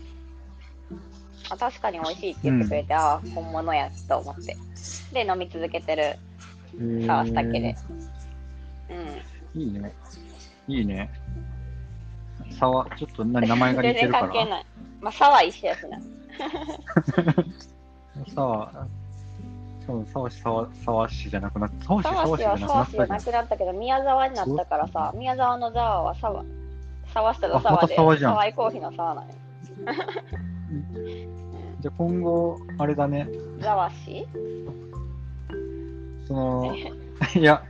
[1.49, 4.55] あ確かに美味しいって言ってくれて、ああ、本物やと思って。
[5.13, 6.17] で、飲み続けてる、
[7.05, 7.75] 探すだけで。
[9.55, 9.61] うん。
[9.61, 9.93] いいね。
[10.67, 11.09] いいね。
[12.59, 14.27] さわ、ちょっと何名前が似全然てるから。
[14.27, 14.65] 関係ない。
[15.01, 15.99] まあ、差は一緒やしな。
[18.33, 18.71] さわ、
[19.85, 21.85] そう、さわし、さわ、さわしじゃなくなった。
[21.85, 22.15] 沢市は
[22.57, 23.19] 沢市じゃな。
[23.19, 26.45] くなったけど、宮沢になったからさ、宮沢の沢は沢、
[27.13, 29.33] 沢下とあまた沢で、沢じゃん沢井コーヒーの沢なんや。
[31.79, 33.27] じゃあ今後、あれだね。
[33.61, 34.27] 沢市
[36.27, 36.75] その、
[37.35, 37.63] いや、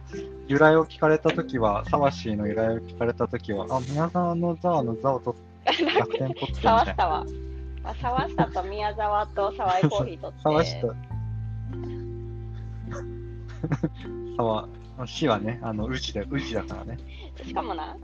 [0.48, 7.26] 由来を聞かれたときは、サワシーの由来を聞かれたときは、あ、宮沢のザーのザを取っ楽天ポットみたいな。
[7.86, 10.96] あ、沢下と宮沢と沢井コーヒーとって、沢下。
[14.38, 14.68] 沢、
[15.06, 16.98] 市はね、あの、宇治だ、宇治だからね。
[17.44, 18.00] しかもな、し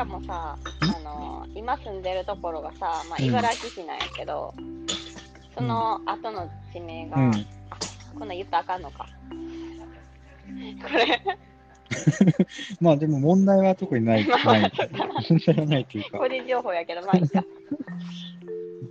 [0.00, 4.54] かもさ、あの今住んでるところがさ、まあ、うん茨城市なんやけど、
[5.54, 7.32] その後の地名が、うん。
[8.18, 9.06] こんなん言ったらあかんのか。
[10.82, 11.22] これ、
[12.80, 14.72] まあでも問題は特にない、まあない。
[15.28, 17.44] 問題はないというか個、人情報やけど、まあいいか。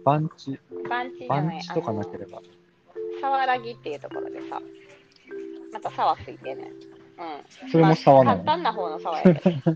[0.06, 2.42] 番地、番地じゃない、とかなければ。
[3.20, 4.62] 沢良木っていうところでさ、
[5.74, 6.68] また沢ついてんねん。
[6.68, 7.72] うん。
[7.72, 8.44] それも沢なの？
[8.44, 9.76] まあ簡単な方の沢やけど、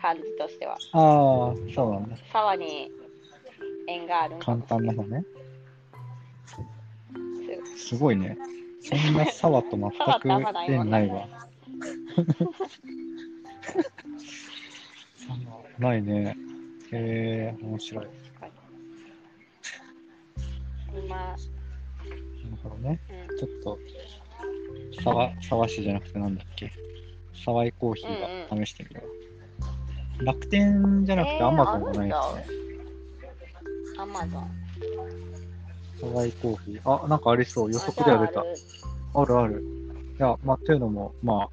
[0.00, 0.74] 感じとしては。
[0.92, 2.16] ああ、そうなんだ。
[2.32, 2.90] 沢に
[3.86, 5.24] 縁がある簡単な方ね。
[7.76, 8.36] すすごいね。
[8.82, 9.94] そんな沢と全く
[10.68, 11.28] 縁ないわ。
[15.78, 16.36] ないね。
[16.92, 18.04] へえー、面白い。
[18.04, 18.10] な
[21.02, 23.00] 今、るほどね。
[23.30, 23.78] うん、ちょっと、
[25.02, 26.72] 沢、沢市じゃなくてなんだっけ？
[27.44, 29.06] 沢井コーヒーが試してみるわ。
[30.22, 32.60] 楽天じゃなくてえーアマゾンがないですね。
[33.98, 34.50] アマゾン。
[36.00, 37.04] 沢井コーヒー。
[37.04, 37.72] あ、なんかありそう。
[37.72, 38.42] 予測では出た。
[39.20, 39.62] あるある。
[40.18, 41.48] いや、まあ、というのも、まあ、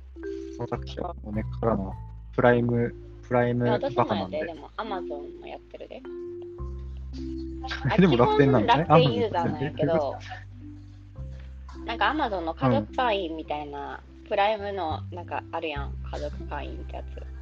[0.60, 1.94] 私はもう根っからの
[2.36, 2.94] プライム、
[3.28, 4.46] プライムバカなんで。
[4.46, 6.02] でもアマゾンもやってるで。
[8.00, 10.16] でも楽天なのね基本楽天ユーザーなんやけど、
[11.86, 17.37] なんかアマゾンの家族会員みたいな、プライムのなんかあるやん、家族会員ってやつ。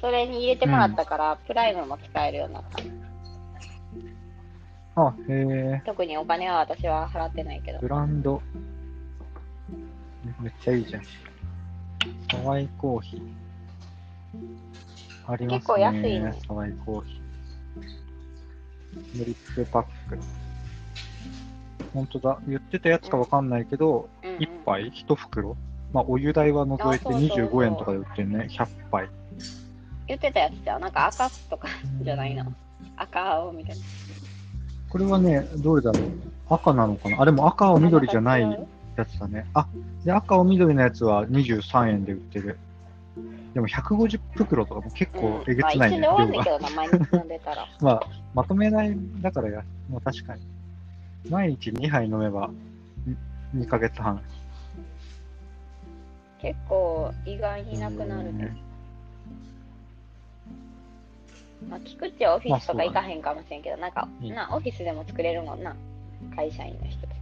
[0.00, 2.78] それに入れてもらったから、プライムも使えるようになった。
[5.00, 5.32] あ、へ
[5.78, 7.78] え、特にお金は私は払ってないけど。
[7.78, 8.42] ブランド。
[10.40, 11.02] めっちゃいいじゃん。
[12.30, 13.20] 沢井コーヒー。
[15.26, 15.58] ありますね。
[15.58, 19.18] 結構安いね沢井コーヒー。
[19.18, 20.18] ドリップパック。
[21.94, 22.38] ほんとだ。
[22.46, 25.56] 言ってたやつかわかんないけど、うんうん1杯？1袋？
[25.92, 28.48] まあ、お湯代は除いてあそうそうそう25円とかで売ってるね。
[28.50, 29.08] 100杯。
[30.08, 31.68] 言ってたやつじゃんなんか赤とか
[32.02, 32.52] じゃないの。
[32.96, 33.82] 赤青みたいな。
[34.88, 36.10] これはね、どれだろう
[36.48, 38.42] 赤なのかなあ、でも赤青緑じゃない
[38.96, 39.46] やつだね。
[39.52, 39.68] あ、
[40.04, 42.58] で、赤青緑のやつは23円で売ってる。
[43.52, 46.44] でも150袋とかも結構えげつないね、まあ、一瞬で終わんねん量が。
[46.44, 47.66] けどな、毎日飲んでたら。
[47.80, 48.02] まあ、
[48.34, 50.42] まとめないだからや、もう確かに。
[51.28, 52.50] 毎日2杯飲めば、
[53.54, 54.20] 2ヶ月半。
[56.40, 58.67] 結構意外になくなるね。
[61.66, 65.74] まあ、菊池はオフィスとか行かへんかもしれんけど、なんか、うんな、オフィスでも作れるもんな。
[66.34, 67.14] 会社員の人とか。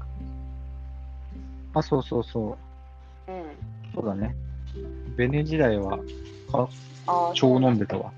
[1.74, 2.56] あ、そうそうそ
[3.28, 3.32] う。
[3.32, 3.44] うん。
[3.94, 4.34] そうだね。
[5.16, 5.98] ベネ時代は、
[6.50, 6.68] か
[7.06, 8.12] ああ、超飲んでたわ。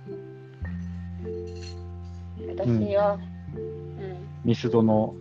[2.57, 3.19] 私は、
[3.55, 5.15] うん、ミスドの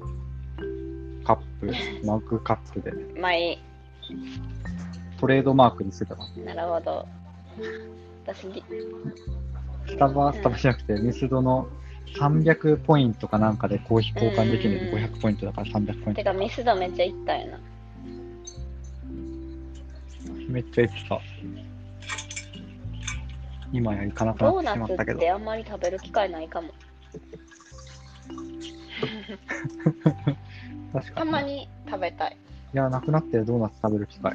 [1.23, 1.71] カップ、
[2.05, 3.57] マグカップで、前、
[5.19, 6.27] トレードマークにしてたわ。
[6.45, 7.05] なるほど。
[8.25, 8.63] 私、ぎ
[9.87, 11.67] スタバ、スタバじゃなくて、ミスドの
[12.15, 17.57] 300ポイントかなんかでコーヒー交換できるのうん500ポイントだから300ポインてかミスドめっちゃ行ったよな。
[17.57, 17.63] ト。
[20.49, 21.21] めっちゃ言ってた。
[23.73, 25.17] 今や行かなくなってドーナツしまったけど。
[25.17, 26.69] ってあんまり食べる機会ないかも。
[30.93, 31.15] 確かに。
[31.15, 32.37] たまに食べたい。
[32.73, 34.33] いや、なくなってドーナツ食べる機会。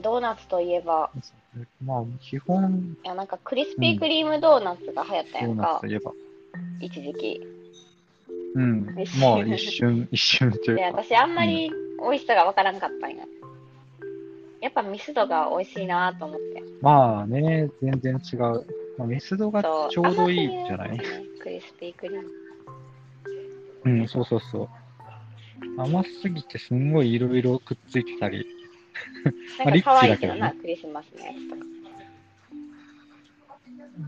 [0.00, 1.10] ドーナツといえば、
[1.84, 6.12] まあ、基本、いやなんかクリスピークリームドーナツが流行ったやんかドーナツと、いえば。
[6.80, 7.40] 一時期。
[8.54, 8.86] うん
[9.20, 11.02] まあ、一瞬、 一瞬というで、か。
[11.02, 13.24] 私あんまり美味しさがわからんかったんや。
[14.60, 16.62] やっぱミスドが美味しいなと思って。
[16.80, 18.40] まあね、全然違う。
[18.98, 20.92] まあ、ミスドがちょうどいいんじゃない？
[20.98, 21.02] ね
[21.40, 22.28] クリスピークリーム。
[23.84, 24.68] うん、そうそうそう。
[25.80, 28.46] 甘すぎてすんごいいろいろくっついてたり。
[29.58, 31.62] なんか可愛いけどリッチだけどな、ねクリスマスのやつとか。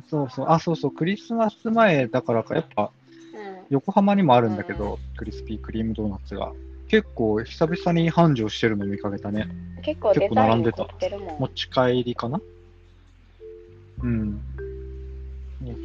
[0.09, 0.47] そうそう。
[0.49, 0.91] あ、そうそう。
[0.93, 2.91] クリスマス前だからか、やっぱ
[3.35, 3.67] うん。
[3.71, 6.53] 横浜にもあるんだけど、クリスピークリームドーナツが。
[6.89, 9.49] 結構久々に繁盛してるの見かけたね。
[9.83, 10.87] 結構デ結構並んでた。
[11.39, 12.41] 持ち帰りかな
[14.03, 14.41] うん。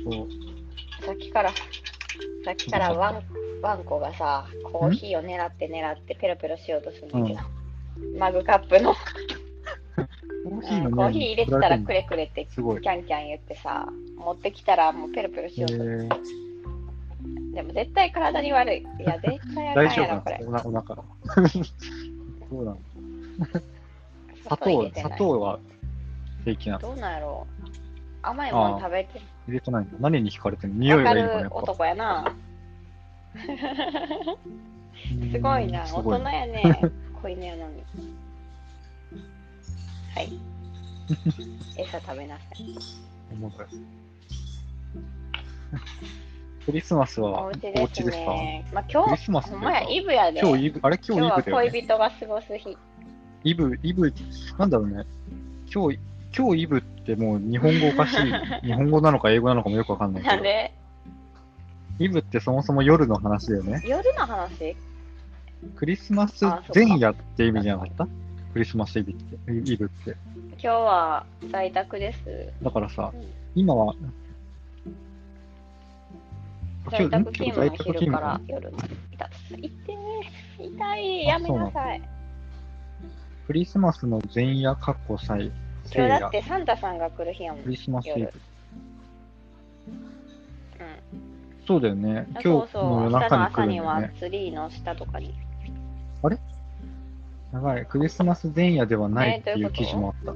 [0.04, 1.06] そうそう。
[1.06, 1.52] さっきから、
[2.45, 3.24] さっきからワン
[3.62, 7.39] ワンコがさ、コーヒーを狙って狙ってペロペロしようとするんだけど、
[8.17, 12.81] マグカップの、コーうんヒーのねコーヒー入れてたらくれくれってキすごい。
[12.81, 16.09] ャンキャン言ってさ、持ってきたらもうペロペロしえようとする。
[17.51, 18.79] ー、でも絶対体に悪い。
[18.79, 20.95] いや、絶対あかんやろ、これおなお腹。
[22.49, 22.79] そうなの。
[24.43, 25.59] 砂糖、砂砂糖は
[26.45, 26.79] 平気なの。
[26.81, 27.47] どうなんやろ？
[27.63, 27.69] う。
[28.21, 29.91] 甘いもの食べて入れてないの？
[29.99, 30.79] 何に惹かれてるの？
[30.79, 31.55] 匂いがいいのかな、やっぱ。
[31.57, 32.35] る男や な。
[35.31, 36.79] すごいな、大人やね。
[37.21, 37.84] 子犬やのに。
[40.15, 40.39] はい。
[41.77, 42.75] 餌食べなさい。
[43.34, 43.67] おもろい
[46.65, 48.34] クリスマスおはお家ですか？
[48.34, 48.65] ね。
[48.73, 50.39] まあ、今日、クリスマスまや、イブやで。
[50.39, 50.97] 今日イブ、あれ？
[50.97, 51.69] 今日イブだよね。
[51.71, 52.77] 恋人が過ごす日。
[53.43, 54.13] イブ、イブ、
[54.58, 55.03] なんだろうね。
[55.73, 55.99] 今日、
[56.38, 58.17] 今日イブってもう日本語おかしい。
[58.67, 60.36] 日本語なのか英語なのかもよくわかんないけど。
[60.36, 60.73] なんで
[61.99, 63.82] イブってそもそも夜の話だよね。
[63.86, 64.75] 夜の話？
[65.76, 68.08] クリスマス前夜って意味じゃなかった？
[68.54, 69.72] クリスマスイブって。
[69.72, 70.15] イブって。
[70.52, 72.19] 今日は在宅です。
[72.62, 73.93] だからさうん、今は、
[76.89, 78.78] 在宅勤務の昼から夜の。
[78.78, 82.02] 痛いってー痛い、やめなさい。
[83.48, 85.52] クリスマスの前夜、過去祭、
[85.93, 87.63] 今日だっ夜、てサンタさんが来る日やもん。
[87.63, 88.34] クリスマスイブ夜。
[89.88, 91.65] うん。
[91.67, 92.28] そうだよね。
[92.32, 94.19] 今日の夜明日の中に来る朝にはんだよね。
[94.19, 95.36] ツリーの下とかに。
[97.51, 100.36] やばい、クリスマス前夜ではないっていう記事もあっ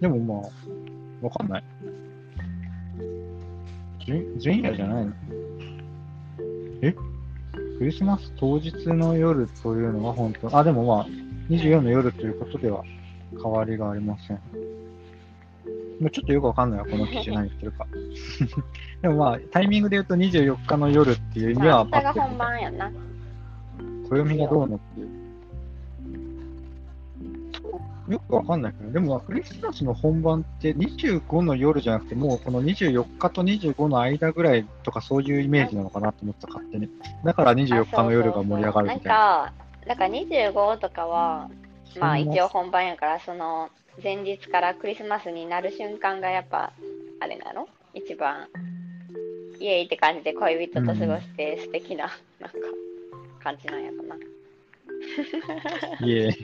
[0.00, 0.48] でもま
[1.22, 1.64] あ、わかんない。
[4.06, 5.12] 前前夜じゃないの？
[6.82, 6.92] え？
[7.78, 11.06] クリスマス当日の夜というのは本当、あ、でもまあ、
[11.48, 12.82] 24の夜ということでは
[13.32, 14.36] 変わりがありません。
[16.00, 17.86] もうちょっとよくわかんないわ、この記事 何言ってるか。
[19.02, 22.92] でもまあ、タイミングで言うと24日の夜っていう意味まあ、は明日が本番やんな。
[24.08, 25.08] 暦がどうのっていう。
[28.08, 36.88] よくわかんないけど、でもクリスマスの本番って25の夜じゃなくて、もうこの24日と25の間ぐらいとかそういうイメージなのかなと思ってた、勝手に。
[37.22, 39.10] だから24日の夜が盛り上がるみたいな。
[39.10, 39.52] なんか、
[39.86, 41.50] だから25とかは、
[42.00, 43.68] まあ一応本番やから、その
[44.02, 46.72] 前日からクリスマスになる瞬間がやっぱ、
[47.20, 47.68] あれなの？
[47.92, 48.46] 一番、
[49.60, 52.04] イエーイって感じで恋人と過ごして素敵な、
[52.40, 52.56] なんか、
[53.48, 54.16] 感じなんやかな。
[56.06, 56.28] いえ。
[56.28, 56.36] で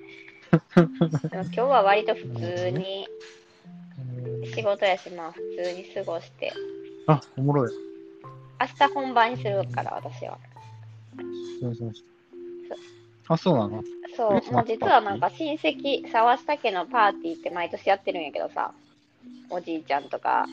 [1.36, 3.06] も今日は割と普通に、
[4.54, 6.50] 仕事やし、まあ普通に過ごして、
[7.06, 7.72] あ、おもろい。
[8.58, 10.38] 明日本番にするから、私は。
[11.60, 12.04] そうそうそう
[13.28, 13.84] あ、そうなの？
[14.16, 18.72] そう、もう実はなんか親戚、沢下家のパーティーって毎年やってるんやけどさ、
[19.50, 20.46] おじいちゃんとか、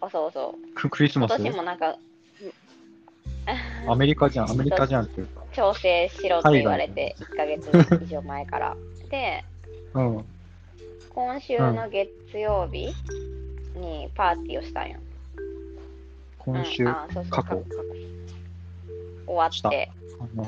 [0.00, 1.96] あそうそう、ククリスマ今ス年もなんか
[3.86, 5.39] アメリカじゃん、アメリカじゃんっていうか。
[5.52, 8.76] 調整しろって言われて、1ヶ月以上前から。
[9.10, 9.44] で、
[9.94, 10.24] うん。
[11.10, 12.86] 今週の月曜日
[13.76, 14.98] にパーティーをしたんよ。
[16.38, 17.64] 今週、うん、ああそうそう過去
[19.26, 19.90] 終わって、
[20.34, 20.46] の、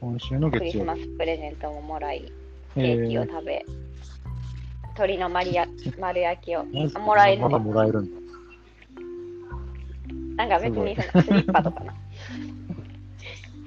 [0.00, 1.00] 今週のクリス月曜日。
[1.00, 2.32] マスプレゼントももらい、
[2.76, 3.64] えケーキをー食べ、
[4.84, 5.66] 鶏の丸や
[6.00, 7.64] 丸焼きをもらえるまだね。
[7.64, 8.20] もらえるんだ。
[10.36, 11.94] なんか別にそのスリッパとかな。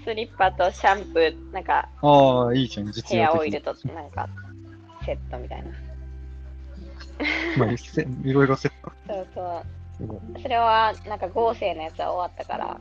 [0.04, 4.30] スリッパとシャンプー、なんかああ、いいじゃん、実ヘア用的オイルとなんか
[5.06, 5.70] セットみたいな。
[7.58, 8.92] まあ、いろいろセット。
[9.08, 12.80] そうそうそれはなんか合成のやつは終わったから、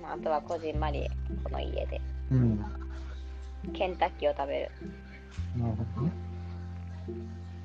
[0.00, 1.08] まあ、あとはこじんまり
[1.42, 2.60] この家でうん。
[2.60, 2.70] な
[3.72, 4.70] ケンタッキーを食べる。
[5.56, 6.12] るほどね。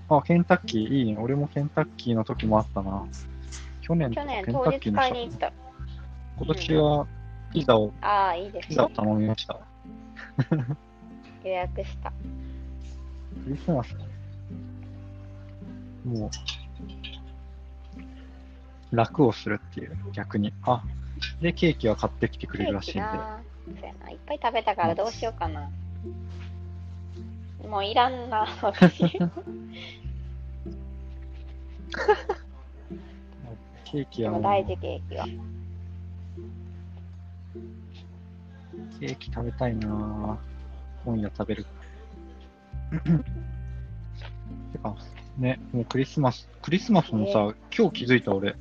[0.10, 1.18] あ、ケンタッキー、いいね。
[1.20, 3.06] 俺もケンタッキーの時もあったな。
[3.82, 5.52] 去年、去年ケンタ当日買いに行った。
[6.38, 7.08] 今年は
[7.52, 8.96] ピザを、ああ、いいですピザをね。
[8.96, 9.60] 頼みました。
[11.44, 12.12] 予約した。
[12.12, 13.96] クリスマス
[16.06, 16.30] も
[18.92, 20.54] う、楽をするっていう、逆に。
[20.64, 20.84] あ、
[21.42, 23.02] で、ケーキは買ってきてくれるらしいんで。
[23.02, 25.70] そうやないっぱい食べたからどうしようかな。
[27.68, 29.10] もういらんな、私。
[33.86, 35.26] ケーキはもも大事ケーキは。
[39.00, 40.38] ケーキ食べたいなぁ。
[41.06, 41.66] 今夜食べる。
[44.72, 44.96] てか、
[45.38, 48.50] ね、もうクリスマス、クリスマスもさ、今日気づいた俺。
[48.50, 48.56] や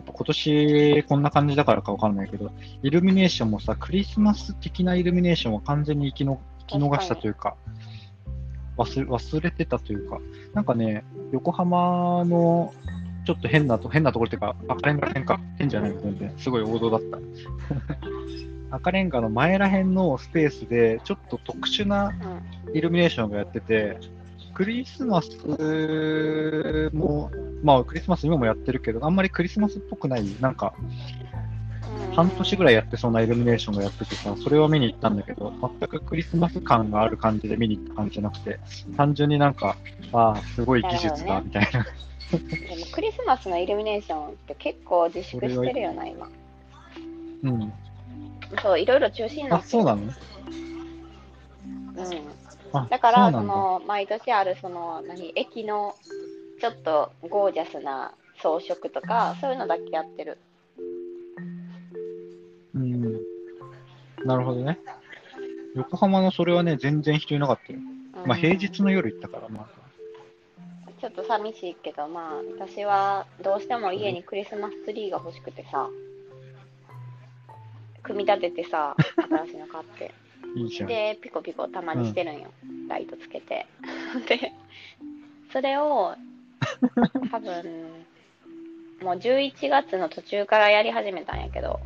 [0.00, 7.56] っぱ今年こんな感じだからかわかんないけど、イルミネーションもさ、クリスマス的なイルミネーションを完全に生きの生き逃したというか、
[8.76, 10.18] 忘忘れてたというか、
[10.54, 12.72] なんかね、横浜の
[13.24, 15.40] ちょっと変なと、変なところっていうか、赤レンガら辺か？
[15.58, 16.32] 変じゃない全然。
[16.38, 17.18] すごい王道だった。
[18.76, 22.12] 赤レンガの前ら辺のスペースで、ちょっと特殊な
[22.66, 22.76] うん。
[22.76, 23.98] イルミネーションがやってて、
[24.54, 25.30] クリスマス
[26.92, 27.30] も、
[27.62, 30.74] まあクリスマス今もやってるけど、あんまりクリスマスっぽくない、なんか
[32.14, 38.58] 半年ぐらいやってそうなイルミネーションがやっててさ、それを見に行ったんだけど、全くクリスマス感がある感じで見に行った感じじゃなくて、
[38.96, 39.76] 単純になんか、
[40.12, 41.86] ああ、すごい技術だ、みたいな。
[42.38, 46.28] でもクリスマスのイルミネーションって結構自粛してるよな、今。
[47.42, 47.72] うん。
[48.62, 50.02] そう、いろいろ中止になあ、ってそうなの？
[50.02, 50.12] うん。
[52.72, 53.42] あ、だから、そ。
[53.42, 55.94] の、毎年ある、その、何、駅の、
[56.60, 60.38] ちょっとゴージャスな装飾とか、そういうのだけやってる。
[62.74, 63.20] うん。
[64.24, 64.78] なるほどね。
[65.74, 67.78] 横浜のそれはね、全然人いなかったよ。
[67.78, 69.81] うんまあ平日の夜行ったから、まあ。
[71.02, 75.88] ちょっと寂しいけど、まあ、私はどうしても家にクリスマスツリーが欲しくてさ、
[78.04, 80.14] 組み立ててさ、新しいの買って。
[80.54, 80.88] いいじゃん。
[80.88, 82.52] で、ピコピコたまにしてるんよ。
[82.86, 83.66] ライトつけて。
[84.28, 84.52] で、
[85.52, 86.14] それを、
[87.32, 88.06] 多分、
[89.02, 91.80] もう11月の途中からやり始めたんやけど、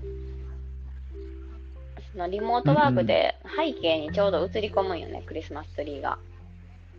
[2.13, 6.19] そのリモートワークで背景にちょうど映り込むんよね、クリスマスツリーが。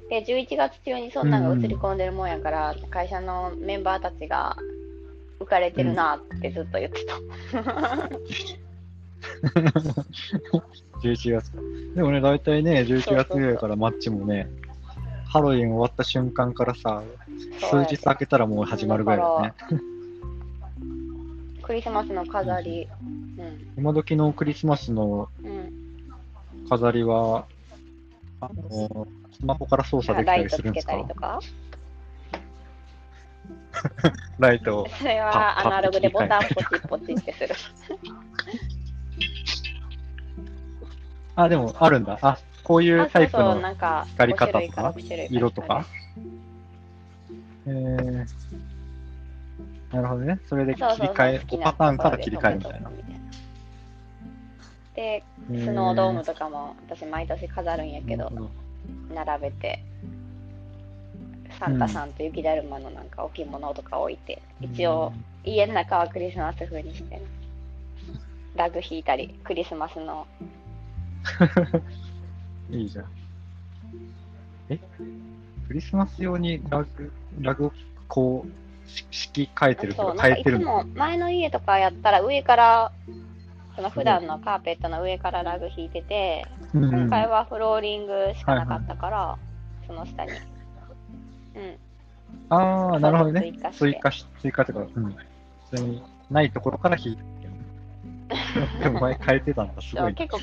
[0.10, 4.56] で、11月中にそんなんが映り込んでるもんやから、会社のメンバーたちが
[5.40, 7.16] 浮かれてるなってずっと言ってた。
[11.02, 11.58] 11月か。
[11.96, 14.50] でもね、大体ね、11月ぐらいからマッチもね、
[15.26, 17.04] ハロウィン終わった瞬間からさ、
[17.70, 19.54] 数日空けたらもう始まるぐらいだね。
[21.62, 22.88] クリスマスの飾り。
[23.38, 23.74] うん。
[23.78, 25.74] 今時のクリスマスのうん。
[26.70, 27.46] 飾りは、
[28.40, 29.08] あの、
[29.40, 30.92] スマホから操作できたライトつけりするんですか？
[30.92, 31.40] たりとか？
[34.40, 34.90] ライトを。
[34.90, 37.56] それはアナログでボタンポチポチってする。
[41.36, 42.18] あ、でもあるんだ。
[42.22, 45.86] あ、こういうタイプのなんか、光り方とか？5種類か6種類色とか？
[47.68, 48.26] えー、
[49.94, 50.40] なるほどね。
[50.48, 52.90] それで切り替え、5好きなパターンから切り替えるみたいな
[54.96, 58.32] でスノードームとかも私毎年飾るんやけど
[59.14, 59.84] 並べて、
[61.60, 65.14] サンタさんと雪だるまのなんか置物とか置いて、一応
[65.44, 67.22] 家の中はクリスマス風にしてる。
[68.56, 70.26] ラグ引いたり、クリスマスの、
[72.72, 73.06] いいじゃん。
[74.70, 74.80] え？
[75.68, 77.74] クリスマス用にラグ、ラグを
[78.08, 80.84] こう、し敷き替えてるとか変えてるの？
[80.84, 82.92] も前の家とかやったら上から、
[83.78, 89.38] その普段のカーペットの上からラグ引いてて、うん今回はフローリングしかなかったから、
[89.86, 90.32] その下に。
[90.32, 90.38] うん。
[92.50, 93.72] ああ、なるほどね追加。
[93.72, 95.16] して追加し、追加とか、うん。
[95.70, 97.28] 普通にないところから引いてる。
[98.82, 100.14] でも前変えてたんだ、すごい。
[100.16, 100.40] 結構、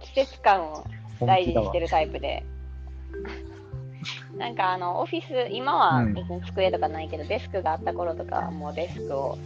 [0.00, 0.84] 季節感を
[1.20, 1.80] 大事にして。
[1.80, 2.44] るタイプで。
[4.36, 9.38] なんかあの、オフィス、今はうん別に机とかないけど、デスクがあった頃とかはもうデスクを、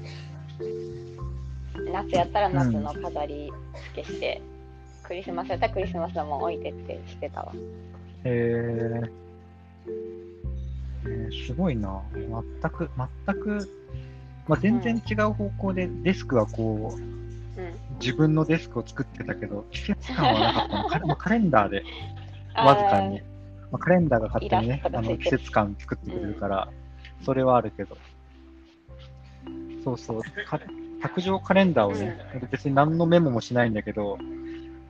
[1.92, 3.52] 夏やったら夏の飾り
[3.94, 4.42] 付けして、
[5.02, 7.52] クリスマスやったらクリスマスのもん置いてってしてたわ。
[8.24, 9.10] えー
[11.06, 12.02] えーすごいな。
[12.12, 12.90] 全く、
[13.26, 13.68] 全く、
[14.46, 17.74] まあ、全然違う方向でデスクはこう、うん。
[18.00, 20.88] 自分のデスクを作ってたけど、季節感はなかったの。
[20.88, 21.84] カ レまあカレンダーで、
[22.54, 23.20] わずかに。
[23.70, 26.68] まあ、カレンダーが勝手にねあの季節感作ってくれるから、
[27.22, 27.96] それはあるけど。
[29.84, 30.60] そうそう、か
[31.02, 32.18] 卓上カレンダーをね、
[32.50, 34.18] 別に何のメモもしないんだけど、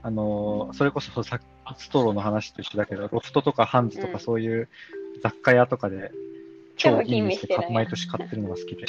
[0.03, 1.41] あのーそれこそさ
[1.77, 4.69] ストローの話と一緒だけど、ロフトとかハンズとうんかそういう
[5.23, 6.11] 雑貨屋とかで
[6.77, 8.87] 超吟味して毎年買ってるのが好きで。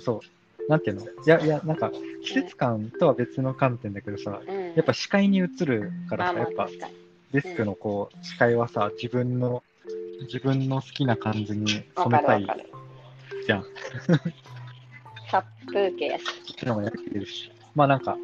[0.00, 0.20] そう。
[0.68, 1.02] なんていうの？
[1.02, 4.74] いや、いや、なんか、季節感とは別の観点だけどさ、うん。
[4.74, 6.88] やっぱ視界に映るからさ、まあまあやっぱ。
[7.32, 9.62] デスクのこう、視界はさ、自分の、
[10.22, 12.46] 自分の好きな感じにわ染めたい。
[13.46, 13.64] じゃん。
[15.34, 16.24] 殺風景やし。
[16.24, 17.50] そっちの方がやってるし。
[17.74, 18.16] まあなんか、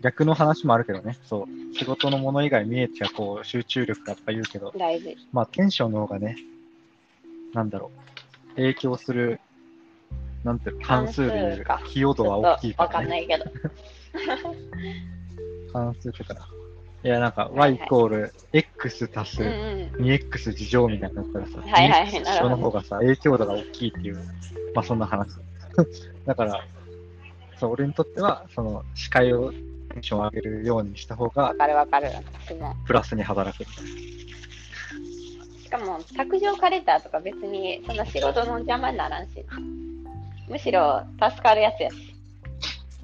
[0.00, 1.74] 逆の話もあるけどね、そう。
[1.74, 5.16] 仕事のもの以外見えちゃこう、集中力がやっぱ言うけど、大事。
[5.32, 6.36] まあテンションの方がね、
[7.52, 7.90] なんだろ
[8.52, 9.40] う、影響する、
[10.44, 12.94] なんていうの、関数でいうか寄与度は大きいからね。
[12.94, 13.44] かんないけど。
[15.72, 16.48] 関数とか。
[17.04, 20.04] いや、なんか、y イコール x 足すうんうん。
[20.04, 24.16] 2x 事乗みたいになったらさ、はいはい 2x なるほどの方がさ、影響度が大きいっていう、
[24.74, 25.28] まあそんな話。
[26.26, 26.64] だから、
[27.58, 32.10] そう、俺にとっては、その、視界をテンションを上げるようにした方がわ、かるわかる。
[32.44, 32.74] 私も。
[32.86, 33.64] プラスに働く。
[35.62, 39.44] しかも、卓上カレンダーとか別に、そんな仕事の邪魔にならんし。
[40.48, 42.14] むしろ、助かるやつやし。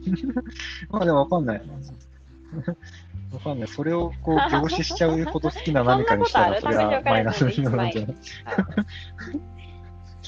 [0.90, 1.62] まあでもわかんない。
[3.32, 3.68] わかんない。
[3.68, 8.16] それをこう、凝視しちゃうほど好きな何かにしたら、それはマイナスの機能なんじゃない？
[8.44, 8.56] あ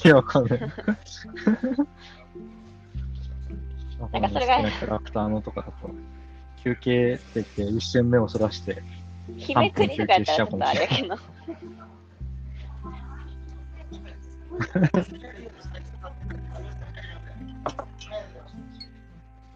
[0.03, 0.59] いや、わかんない。
[4.11, 5.89] なんかそれがキャラクターのとかだと、
[6.63, 8.81] 休憩って言って一瞬目をそらして、
[9.37, 11.17] 日めくりとかやったらちょっとあれやけど。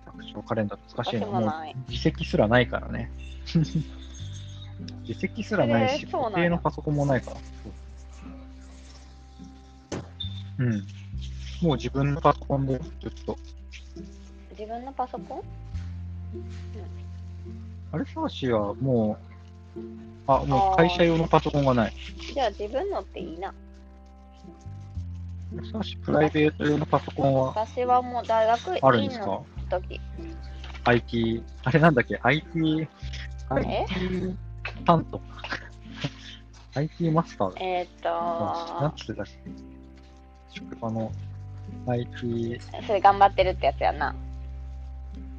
[0.06, 1.28] 拡張カレンダー懐かしいな。
[1.28, 1.52] 私もう
[1.90, 3.12] 自席すらないからね。
[5.08, 7.38] 自席すらないし、固定のパソコンもないから。
[10.60, 10.72] うん。
[11.62, 13.38] もう自分のパソコンでずっと。
[14.60, 15.42] 自分のパソコン？
[17.94, 19.18] あれ、サーシはも
[19.78, 19.80] う、
[20.28, 21.94] あ、もう会社用のパソコンがない。
[22.34, 23.54] じゃあ自分のっていいな。
[25.72, 29.26] サーシプライベート用のパソコンは私はもう大学あるんですか？
[29.26, 30.02] 院の時。
[30.84, 32.88] IT、あれなんだっけ ?IT、え
[33.50, 34.36] ？IT
[34.86, 35.22] 担当
[36.76, 37.62] ?IT マスターだ。
[37.62, 39.32] えーっなんと、つってたっけ？
[40.54, 41.12] 職場の
[41.88, 44.14] IT、それ頑張ってるってやつやな。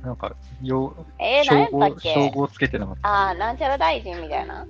[0.05, 3.09] なんか、よえー、称号、称け号つけてなかった。
[3.09, 4.67] ああ、なんちゃら大臣みたいな。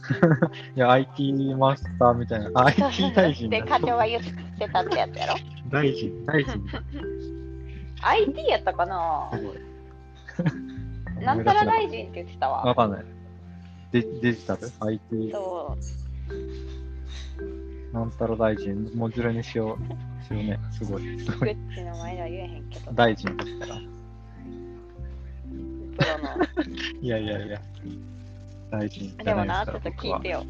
[0.76, 2.50] いや、IT マスターみたいな。
[2.54, 3.66] あ IT 大臣で、だ。
[3.66, 4.22] 課長が言っ
[4.58, 5.34] てたってやつやろ？
[5.70, 6.62] 大臣、大臣。
[8.02, 9.30] ?IT やったかな？
[11.20, 12.64] なんたら大臣って言ってたわ。
[12.64, 13.04] わかんない。
[13.92, 15.76] デデジタル ?IT、そ
[17.92, 17.94] う。
[17.94, 18.90] なんたら大臣。
[18.94, 20.24] モジュラにしよう。
[20.24, 20.58] しようね。
[20.72, 21.20] すごい。
[21.20, 21.54] すごい。
[21.54, 23.80] グッチの前では言えへんけど、大臣だったら。
[25.96, 26.36] プロの。
[27.00, 27.60] いやいやいや。
[28.70, 30.44] 大臣じでもな、ちょっと聞いてよ。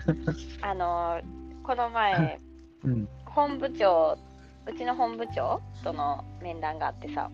[0.62, 1.22] あのー、
[1.62, 2.40] この前、
[2.84, 3.08] うん。
[3.24, 4.18] 本部長、
[4.66, 7.30] うちの本部長との面談があってさ。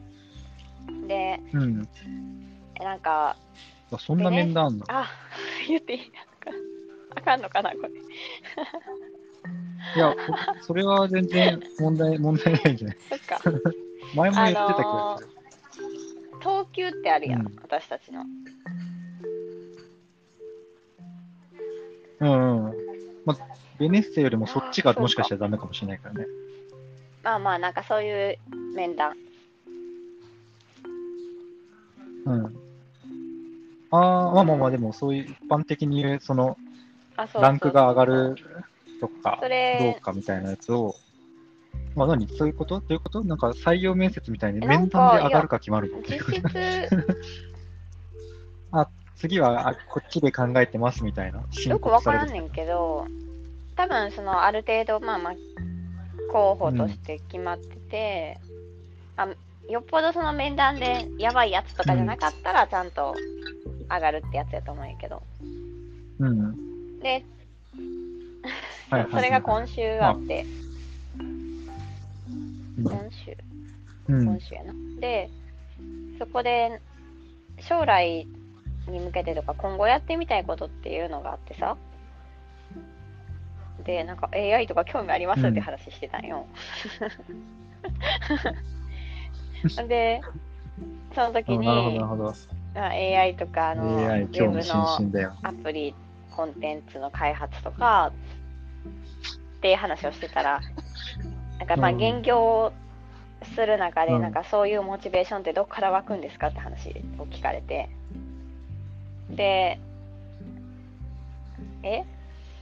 [1.09, 1.89] で、うん。
[2.81, 3.37] なんか、
[3.93, 4.85] あそんな面談あんの？
[4.89, 5.07] あ、
[5.69, 6.01] 言っていい？
[6.01, 6.13] なんか、
[7.17, 7.89] あかんのかな、これ。
[9.97, 10.15] いや、
[10.63, 12.97] それは全然問題、問題ないんじゃない？
[13.11, 13.41] そっか。
[14.15, 15.29] 前も言ってた気がする。
[16.45, 18.23] 等級ってあるやん、うん私たちの。
[22.21, 22.75] うんうん。
[23.25, 23.39] まあ、
[23.79, 26.27] ベネッセよりもそっちがもしかしたらダメかもしれないからね。
[27.23, 28.39] まあまあ、なんかそういう
[28.75, 29.15] 面談。
[32.27, 32.45] うん。
[33.91, 36.59] ああ、まあまあまあ、でもそういう一般的に言う、その、
[37.41, 38.35] ランクが上がる
[39.01, 39.41] とか
[39.79, 40.95] どうかみたいなやつを、
[41.95, 42.27] まあ何？
[42.29, 42.81] そういうこと？
[42.81, 43.23] どういうこと？
[43.25, 46.03] なんか採用面接みたいに面談で上がるか決まるの？
[46.03, 46.45] 実質、
[49.17, 51.43] 次はあこっちで考えてますみたいな。
[51.67, 52.35] よくわからんね。
[52.35, 53.07] ねんけど、
[53.77, 55.35] 多分そのある程度、まあまあ、
[56.33, 58.41] 候補として決まってて、
[59.17, 59.29] あ
[59.71, 63.15] よっぽどその面談でやばいやつとかじゃなかったら、ちゃんと
[63.89, 65.23] 上がるってやつやと思うんやけど。
[66.19, 66.99] うん。
[67.01, 67.25] で、
[68.91, 70.74] はいはいはい それが今週あって、うん
[72.91, 73.37] 今週、
[74.09, 74.73] うん今週やな。
[75.01, 75.31] で、
[76.19, 76.81] そこで、
[77.61, 78.27] 将来
[78.89, 81.77] に向けてとか、今後やってみたいことっていうのがあってさ、
[83.85, 86.47] で、なんか AI とか興味ありますって話してたんよ。
[89.89, 90.21] で、
[91.15, 91.69] その時に、
[92.75, 94.99] AI とかあの、興味津の。
[95.43, 95.95] アプリ、
[96.35, 98.13] コンテンツの開発とか、
[99.59, 100.61] っていう話をしてたら、
[101.59, 101.97] なんかまあ、うん。
[101.97, 102.73] 現業
[103.55, 104.23] する中で、うん。
[104.23, 107.89] なんかそういうモチベーションってどっから湧くんですかって話を聞かれて、
[109.31, 109.79] で、
[111.83, 112.05] え？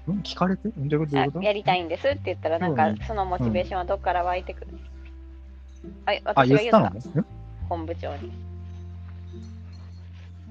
[0.09, 0.69] うん聞かれて？
[0.69, 1.43] どういうこと？
[1.43, 4.69] やりたいんですって言ったら、なんかうんそのモチベーションはどっから湧いてくる、
[6.07, 7.21] ああ、私言が言ったの？
[7.23, 7.27] ん。
[7.69, 8.33] 本部長に。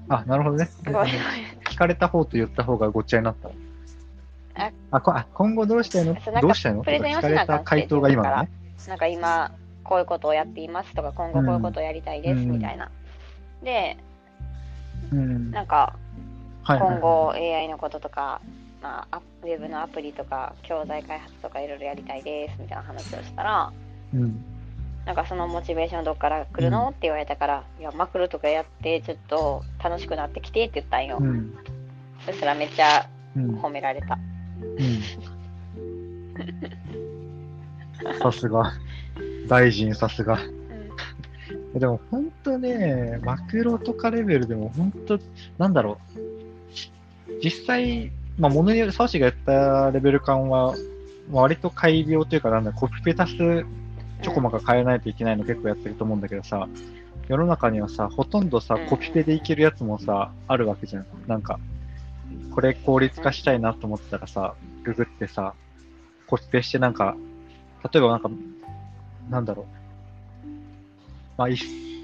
[0.08, 0.68] あ、なるほどね。
[0.84, 3.50] 聞かれた方と言った方がごっちゃになった。
[4.54, 6.14] ああ、こあ今後どうしたいの？
[6.40, 6.82] どうしたいの？
[6.82, 8.50] プレゼンをしなあか回答が今のね。
[8.88, 9.52] なんか今、
[9.84, 12.90] こういうことをやっていますとか、今後こういうことをやりたいですうんみたいな。
[13.62, 13.96] で、
[15.12, 15.50] うん。
[15.50, 15.94] なんか、
[16.64, 18.40] はいはいはい今後 AI のこととか、
[18.82, 23.72] まあ、アウェブのアプリとか、教材開発とかいろいろやりたいですみたいな話をしたら、
[24.14, 24.44] うん。
[25.04, 31.18] なんかそのモチベーションどっから来るの、うんって言われたから、いや、マクロとかやって、ちょっと楽しくなってきてって言ったんよ。
[31.20, 31.54] うん。
[32.24, 33.60] そしたらめっちゃうん。
[33.60, 34.14] 褒められた。
[34.14, 34.31] うん。
[38.20, 38.72] さすが。
[39.48, 40.38] 大臣さすが。
[41.74, 45.18] うん、でも本当ね、マクロとかレベルでも本当、
[45.58, 46.22] なんだろう。
[47.42, 50.74] 実際、まあ、ものによる、サウシがやったレベル感は、
[51.30, 53.66] まあ割と改良というか、なんだ、コピペ足す
[54.22, 56.68] ちょこまか変えないといけないの結構やってると思うんだけどさ、
[57.28, 61.06] 世の中にはさ、ほとんどさうん、コピペでいけるやつもさ、あるわけじゃん。
[61.26, 61.58] なんか、
[62.54, 64.54] これ効率化したいなと思ったらさ、
[64.84, 65.54] ググってさ、
[66.26, 67.16] コピペしてなんか、
[67.92, 68.30] 例えばなんか、
[69.30, 69.66] なんだろう。
[71.36, 71.56] まあ、い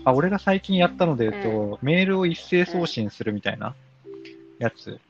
[0.05, 3.75] あ俺が最近やったので言うと、メールを一斉送信するみたいな
[4.59, 5.01] やつ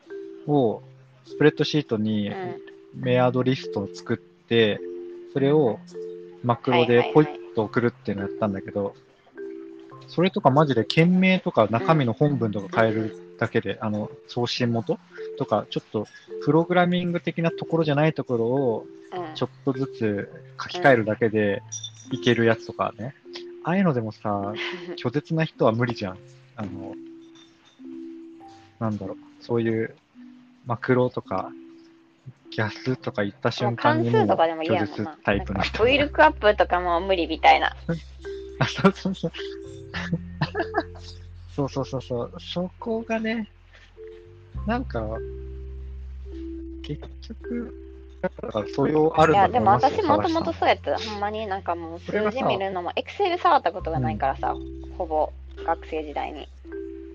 [0.47, 0.83] を、
[1.25, 2.57] スプレッドシートにうん、
[2.95, 4.81] メアドリストを作って、
[5.33, 5.79] それを
[6.43, 8.95] マクロでポイッと送るっていうのをやったんだけど、
[10.09, 14.99] それとかマジで件名とか中身の本文とか変えるだけで、あの、送信元
[15.39, 16.07] とか、ちょっと
[16.45, 19.35] プログラミング的なところじゃないところをうん。
[19.35, 21.63] ちょっとずつ書き換えるだけで
[22.11, 23.15] いけるやつとかね。
[23.65, 24.53] ああいうのでもさ、
[24.97, 26.19] 拒絶な人は無理じゃん。
[26.57, 26.95] あの、
[28.79, 29.95] なんだろう、そういう
[30.67, 31.51] マクロとか、
[32.51, 34.19] ギャスとか言った瞬間関にも
[34.65, 34.79] 拒。
[34.87, 35.85] 絶タイプの人。
[35.85, 37.77] V ルックアップとかも無理みたいな。
[38.59, 39.33] あ、そうそうそう。
[41.55, 42.33] そうそうそうそう。
[42.41, 43.49] そこがね、
[44.67, 45.03] なんか、
[46.83, 47.75] 結局、
[48.23, 50.99] だから素養あるいや、でも私もともとそうやった。
[50.99, 54.55] ほんまになんかもう数字見るのも、エクセル触ったことがないからさ、
[54.97, 55.33] ほぼ
[55.65, 56.49] 学生時代に。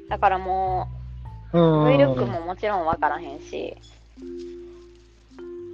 [0.10, 0.88] だからも
[1.54, 3.78] う、V ルックももちろんわからへんし、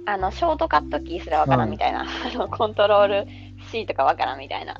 [0.06, 2.02] あの、ショートカットキーすらわからんみたいな。
[2.02, 3.26] あの、コントロール
[3.70, 4.74] C とかわからんみたいな。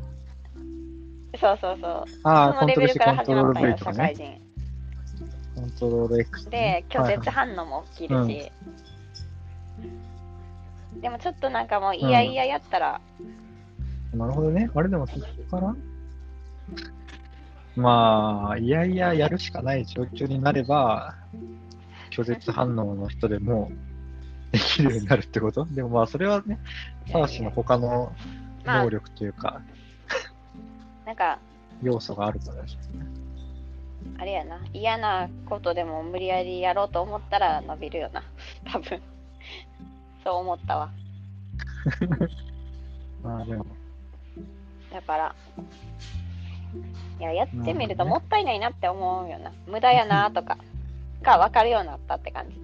[1.39, 2.05] そうそうそう。
[2.25, 3.97] ああ、そのレベルコントロール C、からコントロール始まった V よ、とかね。
[3.97, 4.51] 社会人。
[5.55, 8.53] コントロール X でね。、拒絶はいはい反応も起きるし、
[11.01, 13.01] でもちょっとなんかもう、いやいややったら、
[14.15, 14.71] なるほどね。
[14.75, 15.77] あれでもそこから
[17.77, 21.15] まあ、いやいややるしかない状況になれば、
[22.11, 23.71] 拒絶反応の人でも
[24.51, 25.65] できるようになるってこと？
[25.67, 26.59] でもまあ、それはね、
[27.11, 28.13] サーシの他の
[28.65, 29.63] まあ能力というか、
[31.11, 31.41] なんか、
[31.83, 33.05] 要素があるからですね。
[34.17, 38.23] あれやな、嫌なことでも無理やりやろうと思ったら伸びるよな、
[38.71, 39.03] 多分。
[40.23, 40.91] そう思ったわ。
[43.25, 43.67] まあでも、
[44.93, 45.35] だから、
[47.19, 49.51] いや、やってみるともったいないなって思うよな。
[49.67, 50.59] 無駄やなとか、
[51.23, 52.61] が分かるようになったって感じ。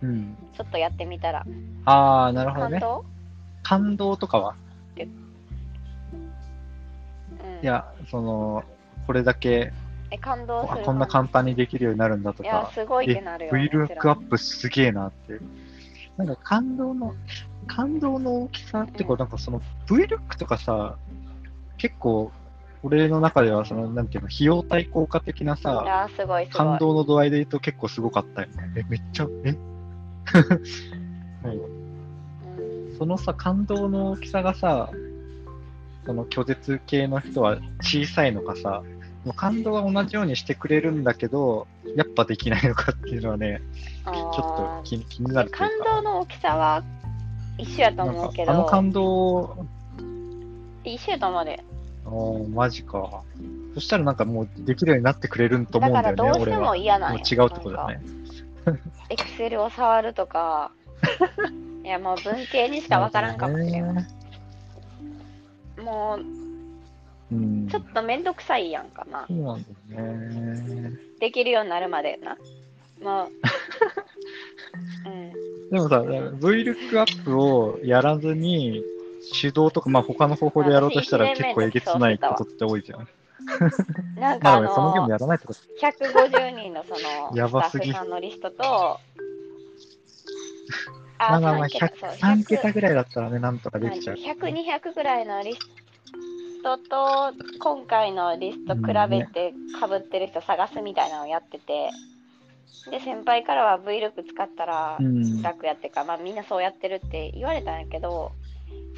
[0.00, 0.36] うん。
[0.56, 1.44] ちょっとやってみたら。
[1.84, 2.80] ああ、なるほどね。
[2.80, 3.04] 感動？
[3.62, 4.54] 感動とかは？
[7.64, 8.62] いや、その、
[9.06, 9.72] これだけ、
[10.10, 10.82] え、感動する。
[10.82, 13.52] あこんな簡単にできるようになるんだといやか、、すごいってえなるよ。
[13.54, 15.38] V ルックアもップすげえなって。
[16.18, 17.14] なんか感動の、
[17.66, 20.98] 感動の大きさってこう、なんかその V ルックとかさ、
[21.78, 22.32] 結構、
[22.82, 26.66] 俺の中ではその、なんていうの、費用対効果的なさ、や、すごいすごい。
[26.66, 28.74] 感動の度合いで言うと結構すごかったよね。
[28.76, 29.52] え、めっちゃ、え？
[29.52, 29.58] も
[31.44, 31.70] う
[32.58, 34.90] うん そのさ、感動の大きさがさ、
[36.06, 38.82] その拒絶系の人は小さいのかさ、
[39.24, 43.60] もう感動は同じようにしてくれるんだけど、やっぱできないのかっていうのはね、
[44.04, 45.84] ちょっと気に気になる感か。
[45.84, 46.82] 動の大きさは
[47.56, 49.66] 一緒やと思うけど、かあの感動、
[50.84, 51.64] 一緒やと思うで。
[52.04, 53.22] あーマジか。
[53.74, 56.76] そしたらなんかもうできるようになってくれると思だうんだよね、からどうしても。
[56.76, 58.00] 嫌なんよもう違うってことだね。
[59.08, 60.70] エクセルを触るとか、
[61.84, 63.94] いやもう文系にしかわからんかもしれん。
[63.94, 64.06] ね
[65.84, 67.68] もう、うん。
[67.68, 69.26] ちょっとめんどくさいやんかな。
[69.28, 70.92] そうなんだよね。
[71.20, 72.36] できるようになるまでな。
[73.02, 73.30] もう、
[75.08, 75.70] うん。
[75.70, 78.82] でもさ、VLOOKUP をやらずに、
[79.40, 83.08] 手動とか、まあ他の方法でやろうとしたら私結構えげつないことって多いじゃん。
[84.18, 89.00] なんかあまあでもそのゲームの、やらないってこと150人のその、やばすぎさんのリストと、
[91.18, 94.16] まあまあまあ、100三そう3桁ぐらいだったらね、なんとかできちゃう。
[94.16, 101.92] 100、200ぐらいのリストと、今回のリスト比べて被ってる人探すみたいなのをやってて、
[102.90, 105.42] で、先輩からは Vlook 使ったらうん。
[105.42, 108.32] 楽やっていうか、まあみんなそうやってるって言われたんやけど、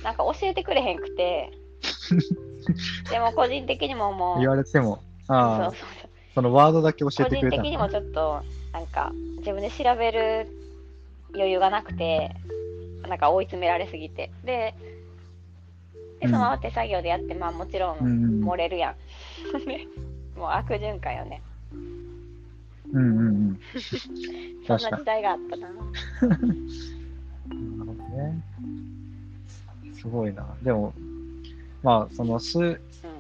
[0.03, 1.51] なんか教えてくれへんくて、
[3.11, 4.97] でも個人的にももう、言われても、
[5.29, 5.71] そうああ。
[5.71, 6.11] そう、そう。
[6.35, 7.51] そのワードだけ教え個てくれたの。
[7.51, 8.43] 人的にもちょっと
[8.73, 10.66] なんか自分で調べる
[11.35, 12.35] 余裕がなくて
[13.09, 14.75] なんか追い詰められすぎてで
[16.21, 18.45] でうんそのまま手作業でやって、まあもちろうんん。
[18.45, 18.97] 漏れるやん、
[19.67, 19.87] で
[20.37, 21.43] もう悪循環よね
[22.93, 23.61] うんうんうん。
[24.67, 25.69] そんな時代があったな
[26.29, 26.47] なる
[27.79, 28.43] ほどね。
[29.95, 30.57] すごいな。
[30.63, 30.95] でも、
[31.83, 32.79] まあ、その数、うん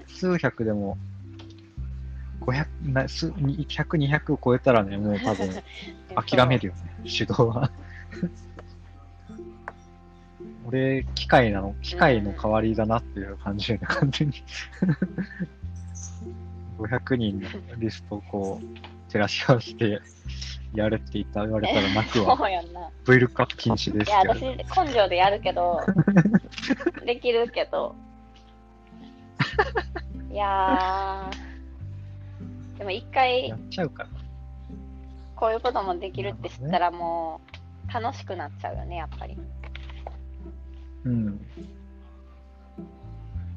[0.08, 0.96] 数百でも、
[2.40, 5.50] 500、な数100、200を超えたらね、もう多分
[6.14, 7.70] 諦めるよね、手動は。
[10.66, 14.34] 俺、機械なの、機械の代わりだなっていう感じで、ね、完全に。
[16.78, 17.48] 500人の
[17.78, 18.66] リストをこう、
[19.10, 20.00] 照らし合わせて、
[20.74, 22.36] やれって言った言われたら泣くわ。
[22.36, 24.42] そうやんな VLOOKUP 禁止ですいや私。
[24.42, 25.80] 根性でやるけど
[27.06, 27.94] できるけど
[30.30, 34.08] いやーでも一回やっちゃうから。
[35.34, 37.55] こういうこともできるって知ったらもう
[37.92, 39.36] 楽しくなっちゃうよね、やっぱり。
[41.04, 41.40] うん。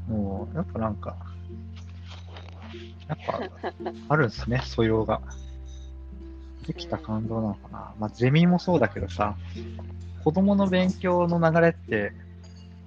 [0.07, 1.15] もう、やっぱなんか、
[3.07, 3.39] やっぱ、
[4.09, 5.21] あるんですね、素養が。
[6.67, 7.93] できた感動なのかな。
[7.99, 9.35] まあ、ゼミもそうだけどさ、
[10.23, 12.13] 子供の勉強の流れって、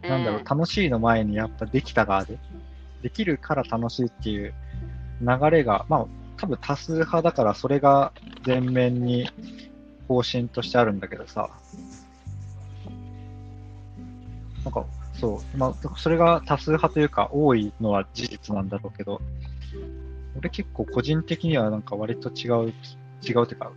[0.02, 2.38] なんだろう、楽しいの前にやっぱできたがある。
[3.02, 4.54] できるから楽しいっていう
[5.20, 8.12] 流れが、まあ、多分多数派だからそれが
[8.46, 9.28] 前面に
[10.12, 11.48] 方針としてあるんだけどさ、
[14.64, 14.84] なんか、
[15.14, 19.20] そう、まあ、それが多数派というか多いのは事実なんだろうけど、
[20.36, 22.74] 俺結構個人的にはなんか割と違う、
[23.22, 23.72] 違うというか、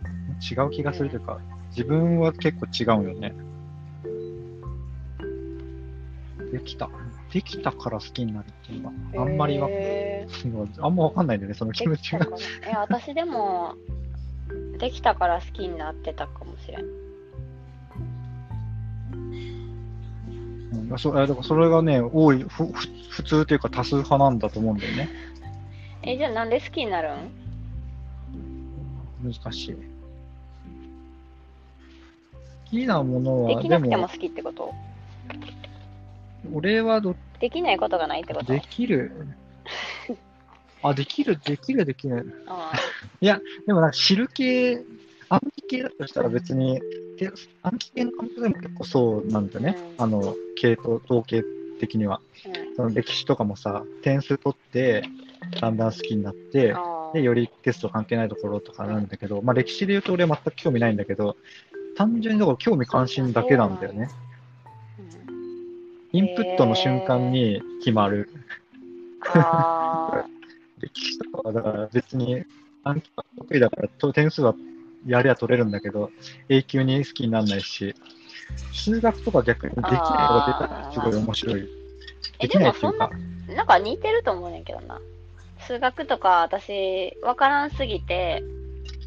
[0.50, 3.34] 違う気がするというか、自分は結構違うよね。
[6.52, 6.90] できた。
[7.32, 10.26] できたから好きになるっていうのは、あんまりわ、へ
[10.80, 12.36] あんまわかんないんだよね、そのー気持ちができたか。
[12.62, 12.68] な。
[12.68, 13.74] いや、私でも、
[14.76, 16.84] できたから好きになってたかもしれん。
[20.90, 22.72] うん、そえだからそれがね、多い、ふふ
[23.10, 25.08] 普通というか多数派なんだと思うんだよね。
[26.02, 27.30] え、じゃあなんで好きになるん？
[29.24, 29.74] 難しい。
[29.74, 29.80] 好
[32.70, 34.74] きなものは、できなくても好きってこと？
[36.52, 38.52] 俺はどできないことがないってこと？
[38.52, 39.26] できる。
[40.82, 42.44] あ、できる、できる、できる。
[42.46, 42.72] あ
[43.20, 44.82] でもなんか汁系、
[45.28, 46.80] 暗記系だとしたら別に、
[47.18, 47.30] で
[47.62, 49.76] 暗記系の科目でも結構そうなんだよね。
[49.98, 51.42] うんあの、系統、統計
[51.80, 52.20] 的には。
[52.44, 55.02] ーその歴史とかもさ、点数取って、
[55.60, 56.74] だんだん好きになって。
[57.14, 61.36] で、よりテスト関係ないところとかなんだけど、まあ歴史で言うと俺は全く興味ないんだけど、
[61.96, 64.10] 単純にだから興味関心だけなんだよね。
[64.10, 64.26] うん
[66.12, 68.30] インプットの瞬間に決まる。
[69.34, 70.30] あ歴
[70.92, 72.44] 史とかはだから別に
[72.84, 74.54] 暗記が得意だからと点数は
[75.06, 76.10] やりゃ取れるんだけど、
[76.48, 77.94] 永久に好きにならないし、
[78.72, 81.60] 数学とか逆にできないのが出たらすごい面白い。
[81.60, 81.68] ー
[82.40, 85.00] できないっていうか、ーなんか似てると思うねんけどな。
[85.66, 88.42] 数学とか私、わからんすぎて、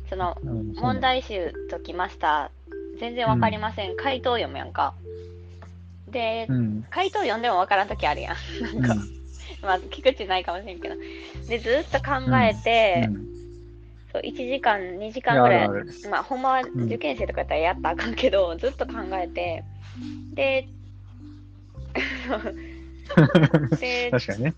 [0.09, 2.51] その、うんそう問題集解きました。
[2.99, 3.95] 全然わかりません。
[3.95, 4.93] 回答読むやんか。
[6.07, 6.85] で、うん。
[6.89, 8.35] 回答読んでもわからんときあるやん。
[8.75, 8.81] うん。
[8.81, 9.03] なんか、
[9.61, 10.95] まあ、聞くちないかもしれんけど。
[11.47, 13.29] で、ずっと考えて、うん
[14.11, 15.69] そう1時間、2時い間ぐらい。
[16.09, 19.63] まあ、ほんまは受験生とかやったらやったらあかんけど、ずっと考えて、
[20.33, 20.67] で、
[23.79, 24.53] で、確かにね。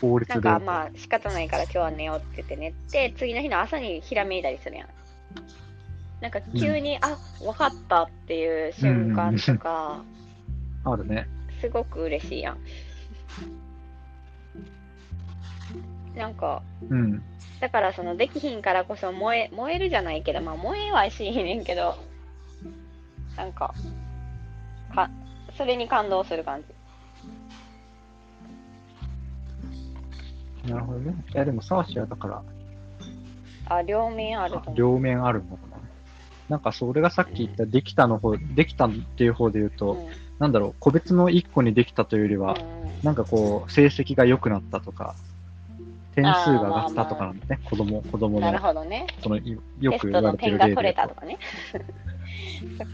[0.00, 0.40] 法律で。
[0.40, 4.88] なんかまあ仕方ないから今日は寝ようって言って寝て、次の日の朝にひらめいたりするやん。
[6.20, 10.04] なんか急に、あ、わかったっていう瞬間とか、
[10.84, 11.26] あるね。
[11.60, 12.58] すごく嬉しいやん。
[16.14, 17.22] なんか、うん。
[17.60, 21.96] だからそのできひんからこそ燃え、燃えるじゃないけど、まあ燃えはしへんねんけど、
[23.36, 23.74] なんか、
[24.94, 25.10] か、
[25.56, 26.68] それに感動する感じ。
[30.70, 31.14] なるほどね。
[31.32, 32.42] いや、でも、サーシはだから、
[33.66, 34.58] あ、両面ある。
[34.74, 35.76] 両面あるのかな。
[36.48, 45.14] なんか、そう、俺がさっき言った、できたの方、できたっていう方で言うと、うんなんだろう、個別の一個にできたというよりは、うんなんかこう、成績が良くなったとか、
[46.14, 49.06] 点数が上がったとかなんだね、子供、子供なるの、ほどね。
[49.22, 51.14] その、いよく言われてトの点が取れたと。
[51.14, 51.38] かね。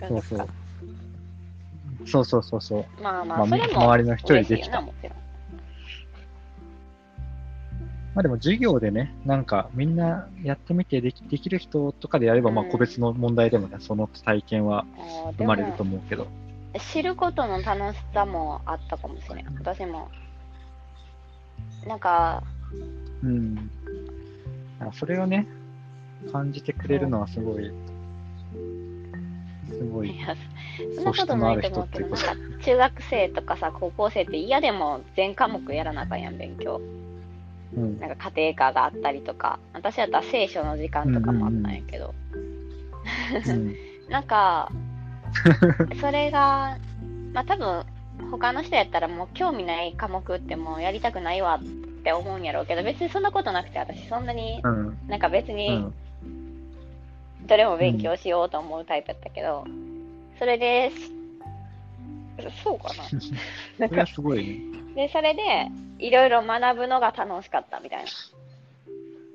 [0.09, 0.49] そうそう
[2.07, 3.03] そうそうそうそう。
[3.03, 4.81] まあまあ、まあ、周りの人よりできた。
[4.81, 4.89] ま
[8.21, 14.87] あでも授業でね、なんかみんなやってみてできできる人とかでやれば、まあうん個別の問題でもね、その体験は
[15.37, 16.25] 生まれるとで思うけど。
[16.25, 16.31] も
[16.93, 19.55] 知ることの楽しさもあったかもしれん。
[19.59, 20.09] 私も。
[21.87, 22.43] なんか、
[23.23, 23.71] うん。
[24.81, 25.47] あそれをね、
[26.33, 27.71] 感じてくれるのはすごい、
[29.69, 30.35] すごいいや、
[30.95, 36.81] そんなことないと思うけど、なんか中学生とかさ、高校生って嫌でも全科目やらなあかんやん、勉強。
[37.77, 37.99] うん。
[37.99, 42.14] なんか家庭科があったりとか、私だったら聖書の時間とかもあったんやけど、
[43.47, 43.75] うん。
[44.11, 44.71] なんか、
[46.01, 46.79] それが、
[47.33, 47.85] まあ多分、
[48.31, 54.97] 他の人やったらもう興味ない科目ってもうやりたくないわって思うんやろうけど、別にそんなことなくて、私そんなに、うん。
[55.09, 55.95] なんか別うにん。
[57.49, 59.65] どれも勉強しようと思うタイプやったけど、
[60.39, 60.93] それで、
[62.63, 62.95] そうかな。
[63.79, 64.61] なんかすごいね。
[64.95, 65.43] で、それで、
[65.99, 68.11] いろいろ学ぶのが楽しかったみたいな。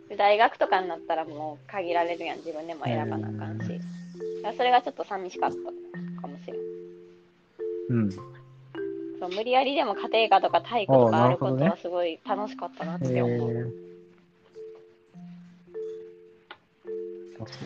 [0.07, 3.67] で大学とかになったらもう限られるやん、自分でも選ばなあかんし。
[3.67, 5.57] だからそれがちょっと寂しかった
[6.21, 6.57] かもしれん。
[7.89, 8.30] うん。
[9.21, 13.71] そう無理やりでも家庭科とか体育とかあることはすごい楽しかったなっえて思う。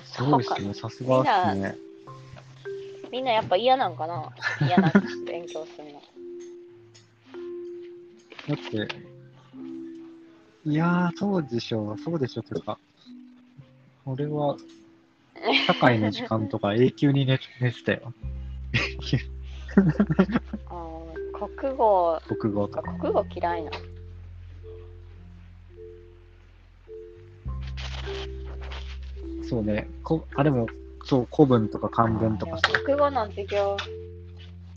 [0.03, 0.73] すすごいですね。
[0.73, 1.77] さすがですね。
[3.09, 4.33] みんなやっぱ嫌なんかな？
[4.67, 4.91] 嫌な
[5.25, 5.99] 勉強するの。
[8.53, 8.87] って、
[10.65, 12.77] いやー、そうでしょう、そうでしょ、というか、
[14.05, 14.57] 俺は、
[15.67, 18.13] 社会の時間とか永久に寝寝てたよ。
[20.69, 20.75] うん
[21.35, 22.93] 国語、国語とか。
[22.93, 23.71] 国語嫌いな。
[29.47, 29.87] そうね。
[30.03, 30.67] こあ、でも、
[31.03, 32.61] そう、古文とか漢文とかさ。
[32.85, 33.75] 国語の授業、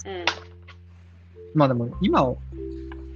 [0.04, 0.24] うん。
[1.54, 2.38] まあでも、今を、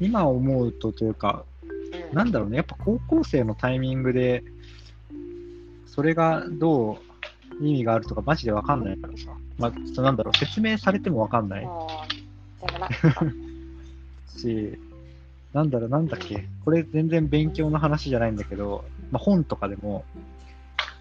[0.01, 4.45] 今思うとというか、うん、なんだろうね、やっぱ高校生のタイミングで、
[5.87, 6.99] それがど
[7.61, 9.31] う意味があるとかマジでわかんないからさ。
[9.59, 11.69] まあ、なんだろう、説明されてもわかんない
[12.67, 12.89] でもな
[14.29, 14.79] し、
[15.53, 20.05] なんだろう、なんだっけ、これ全然勉強の話じゃないんだけど、まあ、本とかでも、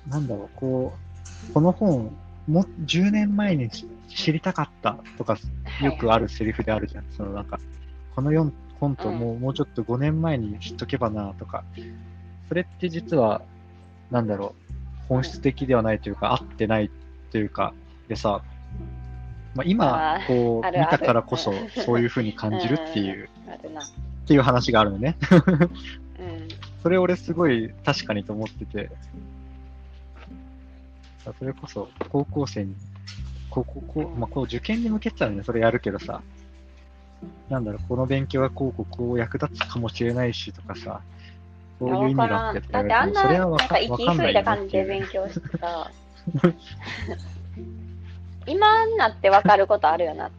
[0.10, 0.94] なんだろう、こ
[1.50, 2.12] う、この本、
[2.48, 5.38] も10年前に知知りたかったとか、
[5.82, 7.06] よくあるセリフであるじゃん。
[7.16, 7.60] そのなんか、
[8.16, 11.64] この4本ともう,、もうちょっと5年前に知っとけばなとか、
[12.50, 13.42] それって実は、
[14.10, 16.92] なんだろう、本質的ではないというか、合ってない
[17.32, 17.74] というか、
[18.10, 18.42] でさ、
[19.56, 23.30] まあ、今こう、見たからこそうん、そういう風に感じるっていう。
[24.24, 25.18] っていう話があるのね。
[25.32, 26.48] うん。
[26.84, 28.90] それ俺すごい確かにと思ってて、
[31.38, 32.76] それこそ高校生に、
[33.50, 36.22] こうこうまあ、こう受験に向けてたらね、それやるけどさ、
[37.50, 41.02] なんだろう、この勉強はこうこうこう役立つかもしれないしとかさ、
[41.80, 45.92] そういう意味があってとだか言われても、それはなんかんないよね感じでっていう勉強してさ、
[48.52, 50.30] 今になってわかることあるよな。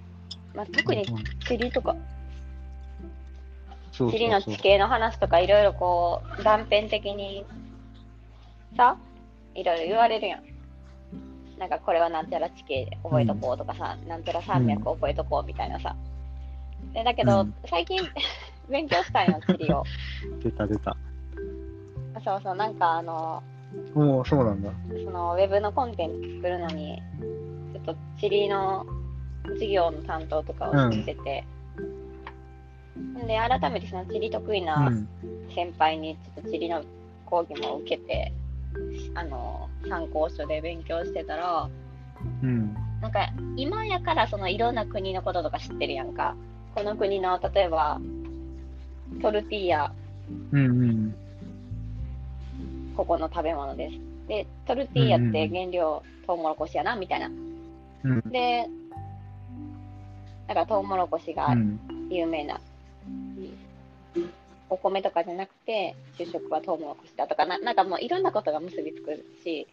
[0.55, 1.97] まあ、特にうん地理とか、
[3.91, 7.47] 地理の地形の話とかいろいろこう、断片的に
[8.77, 8.99] さ、
[9.55, 10.43] いろいろ言われるやん。
[11.59, 15.97] なんかこれはなんちゃら地形で覚えとこうとかさ、なんちゃら山脈覚えとこうみたいなさ。
[16.93, 17.99] でだけど、うん最近
[18.69, 19.85] 勉強したいの、地理を。
[20.43, 20.97] 出た出た。
[22.23, 23.43] そうそう、なんかあの、
[23.95, 24.71] もうそうなんだ。
[25.05, 27.03] そのウェブのコンテンツ作るのに、
[27.83, 28.87] っと地理の
[29.45, 31.45] 授業の担当とかをしてて、
[33.27, 34.65] で、改めてその地理得意う。
[34.65, 35.09] なん
[35.55, 36.83] 先輩にちょっと地理の
[37.27, 38.33] 講義も受けて、
[39.15, 41.69] あの、参考書で勉強してたら、
[42.43, 42.75] うん。
[43.01, 46.35] なんか今やからそのいろんな国のこととか知ってるやんか。
[46.75, 48.01] この国の例えば
[49.21, 49.93] トルティーヤ、
[50.53, 51.15] うんうん。
[52.97, 54.29] ここの食べ物です。
[54.29, 57.29] で、トルティーヤって原料トウモロコシやな、みたいな。
[58.05, 58.21] うん。
[58.31, 58.69] で、
[60.49, 61.81] だからトウモロコシがうん。
[62.11, 62.61] 有名な、
[64.69, 69.67] お米とかじゃなくて主食はトウモロコシだとかななんかもういろんなことが結びつくし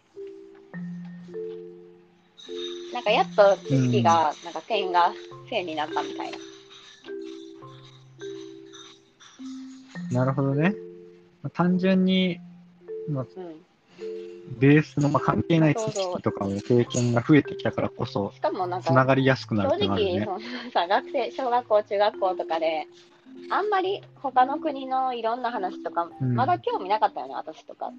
[2.92, 5.12] なんかやっと知識が、なんか点が
[5.48, 6.38] 線になったみたいな
[10.10, 10.74] なるほどね。
[11.42, 12.40] まあ単純に、
[13.08, 13.64] まあ、うん
[14.58, 20.20] ベースの、まあ、関係ない知識とかも経験が増えてきたからこそ、しかもなんかつながりやすくなるっ正てなるね。
[20.26, 22.86] 直そのさ学生小学校中学校とかで
[23.50, 26.34] あんまり他の国のいろんな話とか、うん。
[26.34, 27.92] まだ興味なかったよね私とか。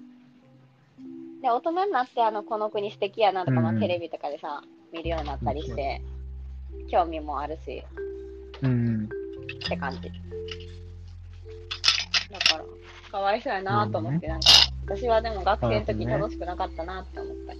[1.42, 3.80] で大人になってあのこの国素敵やなとか、まあうん。
[3.80, 6.00] テレビとかでさ見るようになったりして、
[6.90, 7.82] 興味もあるし。
[8.62, 9.08] うん。
[9.66, 10.00] って感じ。
[12.30, 12.64] だから
[13.10, 14.46] かわいそうやなと思って、なんか
[14.86, 17.58] 私はでも学生の時楽しくなかったなって思ったし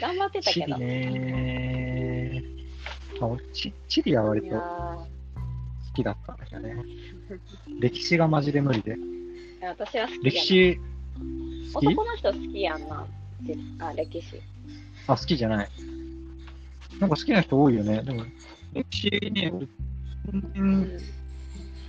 [0.00, 2.42] 頑張ってたけど、ね
[3.20, 6.76] あ俺チチリは割と好ーきだったんだけどね。
[7.80, 8.96] 歴史がマジで無理で。
[9.62, 10.80] 私は好き歴やな史、
[11.74, 13.06] 男の人好きやんな。
[13.42, 14.40] じあ、歴史。
[15.06, 15.68] あ、好きじゃない。
[16.98, 18.02] なんか好きな人多いよね。
[18.02, 18.24] でも、
[18.72, 19.66] 歴史ね、う
[20.54, 20.98] 然ん。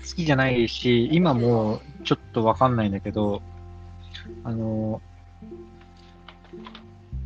[0.08, 3.42] 好きじゃないし、今もちょっとわかんないんだけど、
[4.44, 5.02] あの、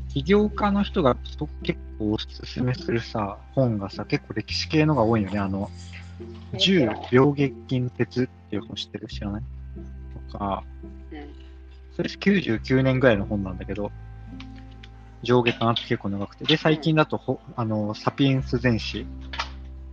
[0.09, 1.15] 起業家の人が
[1.61, 5.39] 結構おすすめするさ、本がさ、結構歴史系のが多いよね。
[5.39, 5.69] あの、
[6.57, 9.07] 銃病撃金鉄っていう本知ってる？
[9.07, 9.43] 知らない？
[10.31, 10.63] とか、
[11.95, 13.91] それ99年ぐらいの本なんだけど、
[15.21, 16.45] 上下巻って結構長くて。
[16.45, 19.05] で、最近だとほ、あの、サピエンス全史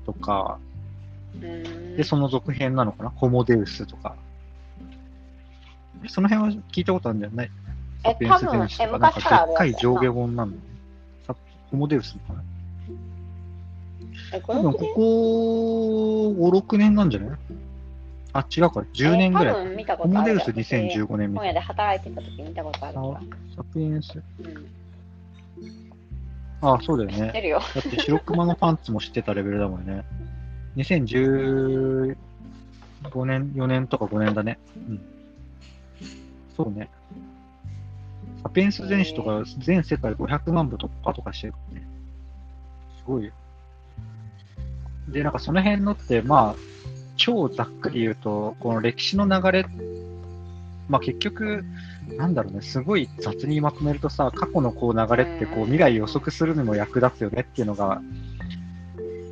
[0.06, 0.58] とか、
[1.96, 3.10] で、その続編なのかな？
[3.10, 4.16] ホモデウスとか。
[6.04, 7.50] えその辺は聞いたことあるんじゃない
[8.04, 10.68] えサピエンス全史と多分か、なんえ昔かでっかい上下本なんだよね。
[11.26, 11.34] サ
[11.70, 12.42] ホモデウスのかな？
[14.30, 17.38] 多分ここ5、6年なんじゃない？
[18.34, 19.54] あ、違うから、10年ぐらい。
[19.96, 22.94] ホモデウス2015年みたい本屋で働いてた時見たことある。
[23.56, 24.22] サピエンス。
[24.40, 24.70] うん。
[26.60, 27.32] あ、そうだよね。
[27.52, 30.04] だって白熊のパンツも知ってたレベルだもんね。
[30.76, 32.16] 2015
[33.24, 34.58] 年、4年とか5年だね。
[34.76, 35.00] うん。
[36.56, 36.90] そうね。
[38.42, 41.86] サピエンス全史とか全世界500万部突破とかしてるね。
[42.98, 43.32] すごいよ。
[45.08, 46.54] で、なんかその辺のって、まあ、
[47.16, 49.66] 超ざっくり言うと、この歴史の流れ、
[50.88, 51.64] まあ結局、
[52.16, 58.00] なんだろうね、すごい雑にまとめるとさ、過去のこう流れってこう未来予測するにも役立つよねっていうのが、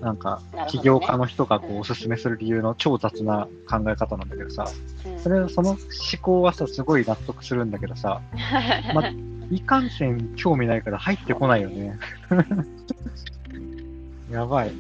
[0.05, 4.67] なんか起業家の人がこうおすすめする理由の超雑な考え方なんだけどさ、
[5.07, 5.79] うんそれ、その思
[6.21, 8.21] 考はさ、すごい納得するんだけどさ、
[8.95, 9.03] ま
[9.51, 11.99] いかんせん興味ないから入ってこないよね。
[14.31, 14.73] やばい。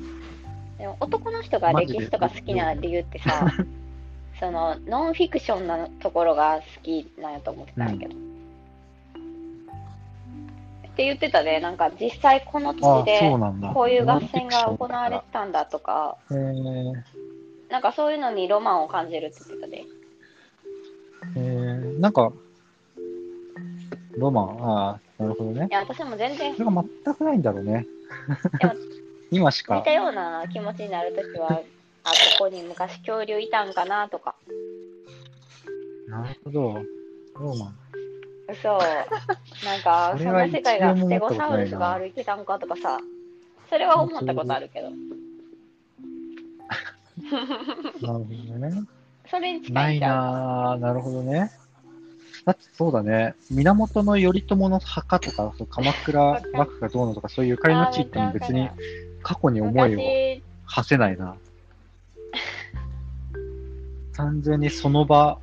[0.78, 3.50] でも男の人が歴史とか好きな理由ってさ、
[4.38, 8.33] そのノンフィクションなところが好きなんやと思ってたんやけど。
[10.94, 13.20] って言ってたで、なんか実際このあ土地で。
[13.74, 16.92] こういう合戦が行われてたんだとか、えー
[17.70, 19.84] なんかそういうのにロマンを感じるって言ってたで。
[21.36, 22.32] えー、なんか、
[24.16, 25.72] ロマン、ああ、なるほどねい。
[25.72, 27.86] や、私も全然それが全くないんだろうね。
[29.32, 29.92] 今しか似た。
[29.92, 31.50] ような気持ちになるときは、
[32.04, 34.36] あ、ここに昔恐竜いたんかなとか。
[36.06, 36.60] なるほど。
[37.40, 37.83] ローマン。
[38.48, 38.78] 嘘。
[39.64, 42.98] なんか、そんな世界がステゴサウルスが歩いてたんかとかさ、
[43.70, 44.90] それは思ったことあるけど。
[44.90, 44.96] な
[47.38, 48.82] るほどね。
[49.30, 50.78] それに近ないいんちゃうなぁ。
[50.78, 51.50] なるほどね。
[52.44, 53.34] だってそうだね。
[53.50, 58.68] 源頼朝の墓とか、そう鎌倉幕府がどうのとか、そういうゆかりの地っても別に
[59.22, 61.36] 過去に思いを昔、馳せないな。
[64.14, 65.38] 完全にその場、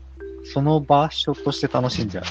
[0.46, 2.24] その場所として楽しんじゃう。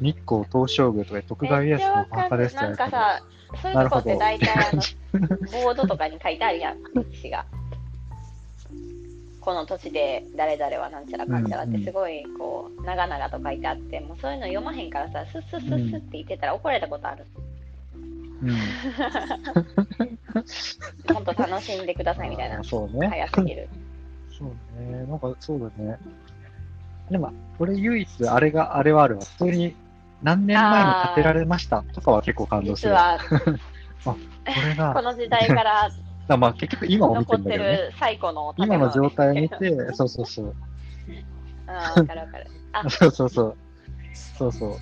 [0.00, 3.22] 日光東照宮とか徳川家康のお墓ですなんかさ、
[3.62, 4.82] そういうとこって大体あの、
[5.64, 7.44] ボードとかに書いてあるやん、歴史が。
[9.40, 17.24] この土地で誰々はなんちゃらかんちゃらってすごいこう長々と書いてあってもうそういうの読まへんからさスッスッスッスッって言ってたら怒られたことある、
[18.42, 18.56] うん。
[21.14, 23.06] ほんと楽しんでくださいみたいなそうね。
[23.06, 23.68] 早すぎる
[24.36, 24.48] そう
[24.80, 25.06] ね。
[25.06, 25.98] なんかそうだね。
[27.10, 29.24] でも、俺唯一あれが、あれはあるわ。
[29.24, 29.76] 普通に
[30.22, 32.92] 何年前に建てられましたとかは結構感動する。
[32.92, 33.18] 実は
[34.04, 34.16] こ
[34.68, 35.90] れが、 この時代から
[36.26, 37.88] だ まあ結局今を見て残ってるんだけどね。
[37.88, 40.54] る最古の建今物の状態を見て、そうそうそう。
[41.66, 43.56] あーわかるわかるあそうそうそう。
[44.14, 44.76] そうそう。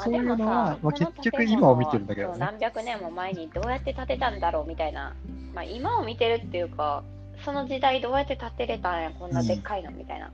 [0.00, 5.14] あそういうのはまあ結局今を見てるんだけどね何百年も前にどうやって建てたんだろうみたいな、
[5.54, 7.04] まあ、今を見てるっていうか
[7.44, 10.30] その時代どうやって建てれたんやこんなでっかいのみたいな、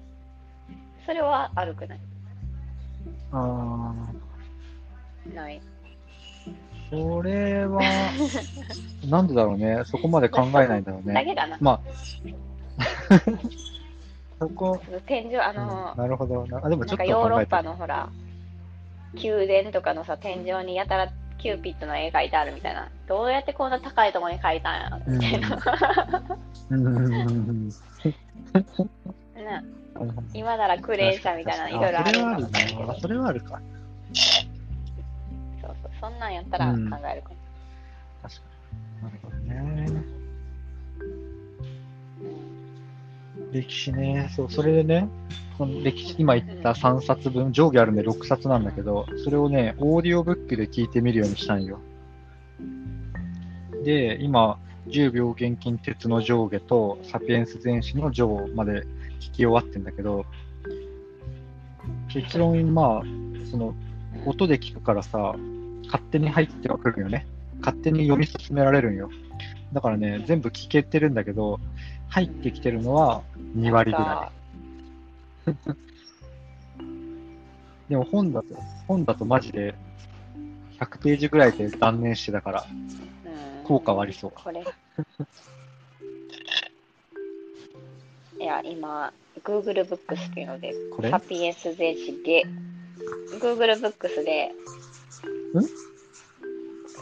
[1.04, 2.00] それは悪くない
[3.32, 3.94] あ
[5.34, 5.60] ない。
[6.46, 6.50] あ、
[6.90, 7.82] それは、
[9.04, 9.82] なんでだろうね。
[9.84, 11.14] そこまで考えないんだろうね。
[11.14, 11.80] だけかな、まあ、
[14.38, 16.02] そこ、天井あの、うん。
[16.02, 16.60] なるほどな。
[16.62, 17.62] あ、でもちょっとなんかヨーロッパ。
[17.62, 18.08] のほら
[19.14, 22.90] 宮殿とかのさ天井にやたらキューピッドの絵描いてあるみたいな。
[23.08, 25.58] どうやってこんな高いところに描いたんやみたいな、
[26.68, 26.86] うん。
[26.86, 26.96] うん。
[26.96, 27.04] うん。
[27.48, 27.68] うん。
[29.36, 29.64] ね
[30.34, 33.48] 今ならクレー車みたいないろいろあるかもしれないけどあそれはあるな。
[33.48, 33.60] それはあるか。
[35.62, 37.36] そうそうそんなんやったら考うんえるかも、
[38.22, 38.40] 確か
[39.02, 39.02] に。
[39.02, 39.86] なるほどね。
[39.88, 40.16] うん
[43.52, 44.30] 歴史ね。
[44.34, 45.08] そう、それでね、
[45.56, 51.78] この歴史、今言った3冊分、上下あるんで6冊なんだけど、それをね、オーディオブックで聞いてみるようにしたんよ。
[53.84, 58.84] で、今、10秒現金鉄の上下と、サピエンス全史の上まで
[59.20, 60.26] 聞き終わってんだけど、
[62.08, 63.04] 結論、まあ、
[63.50, 63.74] その、
[64.24, 65.34] 音で聞くからさ、
[65.84, 67.26] 勝手に入ってはくるよね。
[67.60, 69.10] 勝手に読み進められるんよ。
[69.72, 71.60] だからね、全部聞けてるんだけど、
[72.08, 73.22] 入ってきてるのは
[73.56, 74.32] 2割ぐら
[75.46, 75.52] い。
[77.88, 78.48] でも本だと、
[78.88, 79.74] 本だとマジで
[80.78, 83.06] 100ページぐらいで断念してたから、うん
[83.66, 84.32] 効果はありそう。
[84.32, 84.64] これ
[88.38, 89.12] いや今
[89.44, 90.74] Google ブックスっていうので
[91.10, 92.42] サピエンス全史ゲ
[93.40, 94.52] Google ブックスで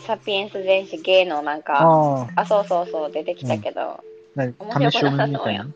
[0.06, 4.00] サピエンス全史ゲのなんかあそうそうそう出てきたけど、
[4.34, 5.66] 何面白く試し読みみたいな？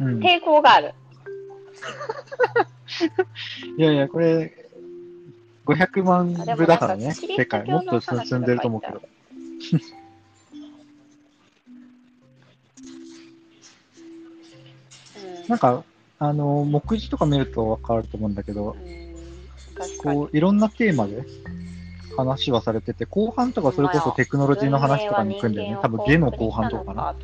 [0.00, 0.22] うん。
[0.22, 0.94] い抵抗がある
[3.76, 4.52] やいや、これ、
[5.66, 7.64] 500万部だからね、世界。
[7.64, 9.02] もっと進んでると思うけど。
[15.52, 15.84] なんか、
[16.18, 18.74] あの、目次とか見るとわかると思うんだけど、
[20.02, 21.26] こう、いろんなテーマで
[22.16, 25.78] 話はされてて、後半とかそれこそテクノロジーの話とかに行くんだよね。
[25.82, 27.14] 多分、ゲの後半とかかな。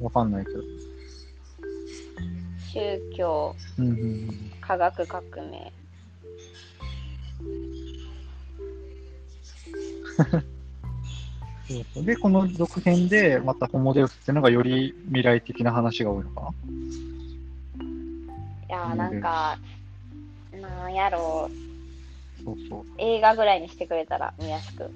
[0.00, 0.60] わかんないけど。
[2.72, 4.52] 宗教、うんうんうん。
[4.60, 5.72] 科学革命。
[11.94, 12.04] そう。
[12.04, 16.48] で、この続編で、またホモデウスっていうのがより未来的な話が多いのかな。
[16.48, 16.52] い
[18.68, 19.58] やーなんか、
[20.60, 22.84] なんやろう、そうそう。
[22.98, 24.90] 映画ぐらいにしてくれたら見やすく。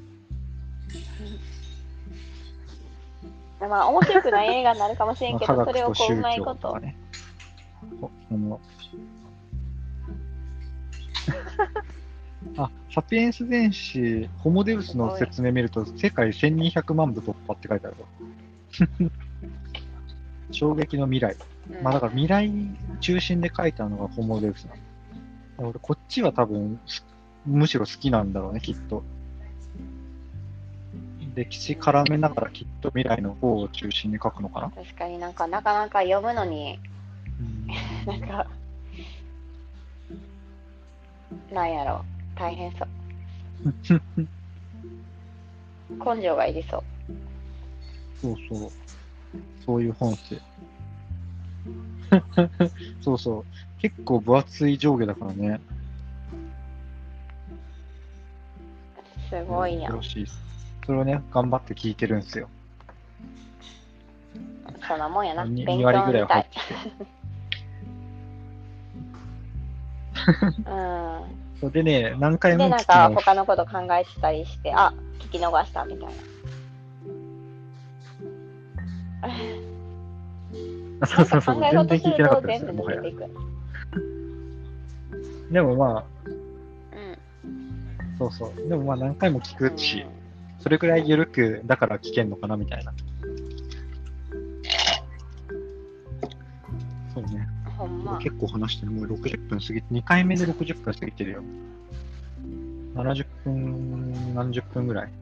[3.68, 6.79] まあ、面白くない映画になるかもしれんけ科ど、それをこう、うまい教こと
[12.57, 19.11] あ、サピエンス全史、ホモデウスの説明見ると、世界1200万部突破って書いてあるよ。
[20.51, 21.34] 衝撃の未来。
[21.34, 21.36] う
[21.80, 22.53] んまあだから未来
[23.01, 24.74] 中心で書いたのがホモデウスな
[25.59, 25.68] の。
[25.68, 27.05] 俺、こっちは多分、す
[27.44, 29.03] むしろ好きなんだろうね、きっと。
[31.34, 34.70] 歴史絡めながらきっと未来の方を中心に書くのかな。
[34.70, 36.78] 確かになんか、なかなか読むのに、
[38.07, 38.47] なんか、
[41.53, 42.05] なんやろ、
[42.37, 42.89] 大変そう。
[46.16, 46.82] 根性がいりそう。
[48.20, 48.70] そうそう。
[49.64, 50.41] そういう本性。
[53.01, 53.45] そうそう。
[53.80, 55.61] 結構分厚い上下だからね。
[59.28, 59.93] すごいやん。
[59.93, 60.39] よろしいです。
[60.84, 62.49] それをね、頑張って聞いてるんですよ。
[64.87, 65.45] そんなもんやな。
[65.45, 66.59] に勉2割ぐらい強みたいは入って。
[66.59, 67.07] きて。
[70.70, 71.45] うん。
[71.61, 76.14] そうでね、何回で、も聞きなんか他のこと考えてたりして、あ、聞き逃したみたいな。
[81.07, 83.02] そうそうそう、全然聞いてなかったですよ、もはや。
[85.50, 86.04] でもまあ、
[86.94, 88.18] うん。
[88.18, 88.68] そうそう。
[88.68, 92.92] でもまあ何回も聞くし、うそれくらい緩く、だから聞けんのかなみたいな。
[97.87, 98.18] ほんま。
[98.18, 98.93] 結構話してる。
[98.93, 101.43] もう60分過ぎて、2回目で60分過ぎてるよ。
[102.95, 105.12] 70分、何十分ぐらい。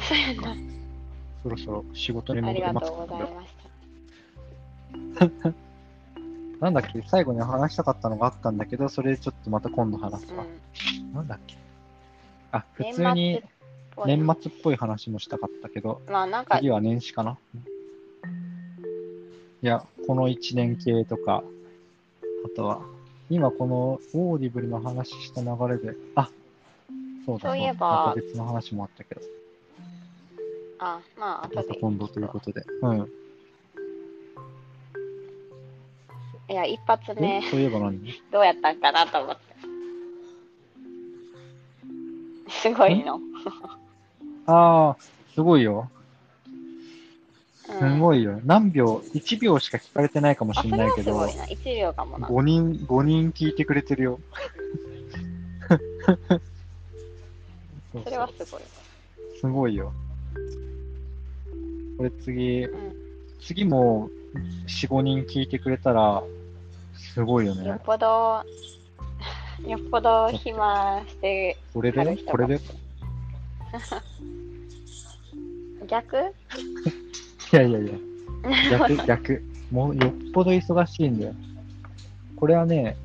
[0.00, 0.56] そうやな。
[1.42, 3.54] そろそろ仕事にあり戻りますがとうございまし
[5.42, 5.52] た。
[6.60, 7.02] なんだっけ？
[7.06, 10.44] 最後に話したかったのがあったんだけど、それちょっとまた今度話すわ。
[10.44, 10.46] う
[11.00, 11.12] ん。
[11.12, 11.56] なんだっけ？
[12.52, 13.42] あ、普通に
[14.06, 17.38] 年末っぽい話もしたかったけど、まあなんか次、は年始かな
[19.62, 21.42] いや、この1年系とか、
[22.44, 22.80] あとは、
[23.28, 26.30] 今この Audible の話した流れで、あ、
[27.24, 29.20] そうだそういえまばた別の話もあったけど、
[30.78, 31.62] あ、まあま。
[31.64, 32.64] た今度ということで。
[32.82, 33.08] うん。
[36.48, 37.98] いや、一発目え、そういえば何？
[38.30, 39.42] どうやったんかなと思って。
[42.50, 43.20] すごいの。
[44.46, 44.96] ああ、
[45.34, 45.90] すごいよ。
[47.68, 47.98] すい。
[47.98, 48.40] ごいよ。
[48.44, 51.54] 何秒、1秒しか聞かれてないかもあ、しそれれないけどはすごい、な。
[51.54, 52.28] 1秒かもな。
[52.28, 54.20] 5人、5人聞いてくれてるよ。
[57.92, 58.60] そうそれはすごい。
[59.40, 59.92] すごいよ。
[61.98, 62.92] これ次、うん。
[63.40, 64.08] 次も
[64.66, 66.22] 4、5人聞いてくれたら、
[66.94, 67.80] すごいよねよっ。
[67.84, 68.42] ぽど、
[69.66, 72.16] よっぽど暇して、これで？
[72.26, 72.60] これで？
[77.52, 79.42] い逆やいやいや、逆、 逆。
[79.70, 81.34] もうよっぽど忙しいんだよ。
[82.36, 82.96] これはね、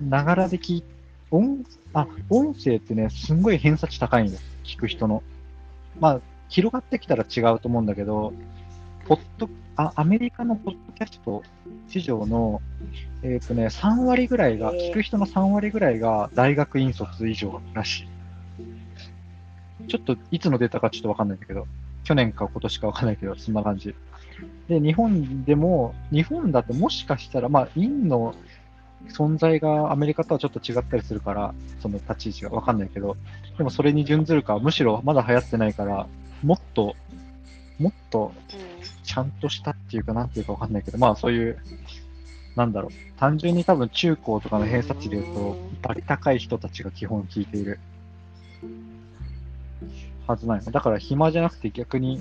[0.00, 0.84] ながらで聞い、
[1.30, 4.42] 音、あ、音声ってね、すんごい偏差値高いんです。
[4.64, 5.22] 聞く人の。
[6.00, 8.32] まあ、広がってきたら違うと思うんだけど、
[9.06, 11.42] ポッド、あ、アメリカのポッドキャスト
[11.88, 12.60] 市場の、
[13.22, 18.06] えっ、とね、3割ぐらいが、聞く人の3割ぐらいが大学院卒以上らし
[19.84, 19.88] い。
[19.88, 21.66] ちょっと、いつのデータかちょっとわかんないんだけど、
[22.04, 23.94] 去年か今年かわかんないけど、そんな感じ。
[24.68, 28.34] で、日本でも、日本だともしかしたら、まあ、院の
[29.08, 33.16] 存在がアメリカとはちょっと違ったりするから、その立ち位置がわかんないけど、
[33.58, 36.06] でもそれに準ずるか、むしろまだ流行ってないから、
[36.42, 36.94] もっと、
[37.78, 38.32] もっと
[39.02, 41.58] ちゃんとしたっていうか、なんていうかわかんないけど、まあそういう、
[42.56, 47.78] なんだろう、単純に多分中高とかの偏差値で言うと、バリ高い人たちが基本聞いている
[50.26, 50.70] はずないの。
[50.70, 52.20] だから暇じゃなくて逆に、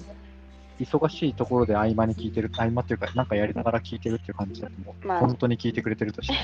[0.79, 5.07] 忙しいところで合間に聞いてる、合間っていうか、なんかやりながら聞いてるっていう感じだと思う。
[5.07, 6.33] まあ本当に聞いてくれてるとして。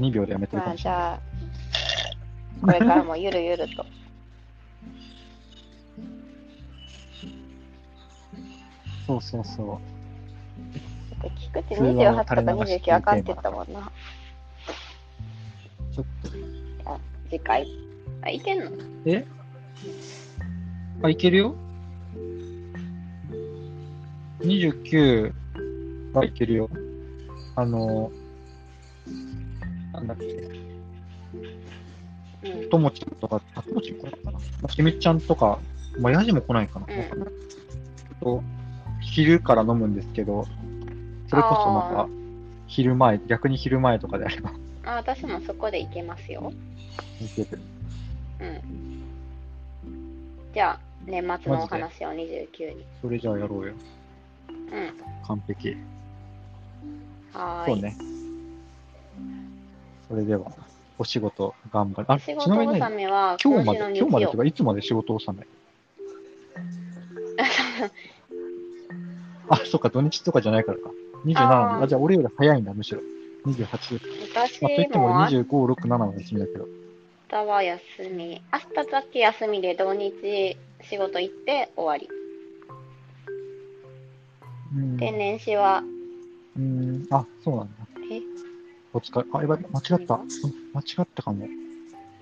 [0.00, 0.58] 2秒でやめてん。
[0.58, 0.98] るかまあじもしれない。
[0.98, 1.20] ゃあ、
[2.62, 3.86] これからもゆるゆると。
[9.06, 9.68] そうそうそう。
[11.22, 13.92] だって菊池通話の28とか垂れ流し29あかんって言ったもんな。
[15.92, 16.28] ちょっと、
[17.30, 17.66] 次回。
[18.24, 18.70] あ、いけんの？
[19.04, 19.24] え？
[21.02, 21.54] あ、いけるよ
[24.40, 25.32] ?29
[26.14, 26.70] はいけるよ。
[27.56, 28.10] あの、
[29.92, 30.24] なんだっけ、
[32.48, 32.70] うん。
[32.70, 34.32] ともちんとか、あ、ともちん来ないかな。
[34.32, 35.58] まあしみちゃんとか、
[36.00, 36.86] まあ、やじも来ないかな。
[36.88, 37.24] うん
[38.20, 38.42] と
[39.00, 40.46] 昼から飲むんですけど、
[41.28, 42.08] それこそなんあか、
[42.68, 44.50] 昼前、逆に昼前とかであれば、
[44.84, 46.50] あ、私もそこでいけますよ。
[47.20, 47.60] いける。
[48.44, 50.50] うん。
[50.52, 52.84] じゃあ、年末のお話を29に。
[53.02, 53.74] それじゃあやろうよ。
[54.48, 54.92] うん。
[55.26, 55.76] 完璧。
[57.32, 57.74] はーい。
[57.74, 57.96] そうね。
[60.08, 60.52] それでは、
[60.98, 62.12] お仕事頑張る。
[62.12, 65.46] あ、仕事ちなみにね納めは今日まで、今日までとか、いつまで仕事納め？
[69.48, 70.90] あ、そっか、土日とかじゃないからか。
[71.24, 73.00] 27あーああ、じゃあ俺より早いんだ、むしろ。
[73.46, 74.00] 28。
[74.34, 76.66] 私まあ、といってもも俺25、6、7の休みだけど。
[77.32, 77.80] 明日は休
[78.10, 78.42] み。
[78.52, 82.08] 明日だけ休みで土日仕事行って終わり。
[84.74, 84.96] うん。
[84.96, 85.82] で、年始は、
[86.56, 87.74] うん、あ、そうなんだ。
[88.12, 88.20] え？
[88.92, 89.26] お疲れ。
[89.32, 90.14] あ、やばい、間違った。
[90.14, 90.28] うん
[90.74, 91.48] 間違ったかも。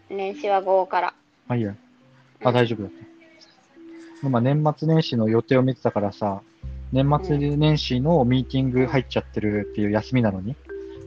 [0.08, 1.14] 年始は午後から。
[1.48, 1.74] あ、いいや。
[2.44, 2.96] あ、うん大丈夫だった。
[4.22, 6.42] 今、年末年始の予定を見てたからさ、
[6.92, 10.54] 年末年始のミーティング入っちゃってるっていう休みなのに、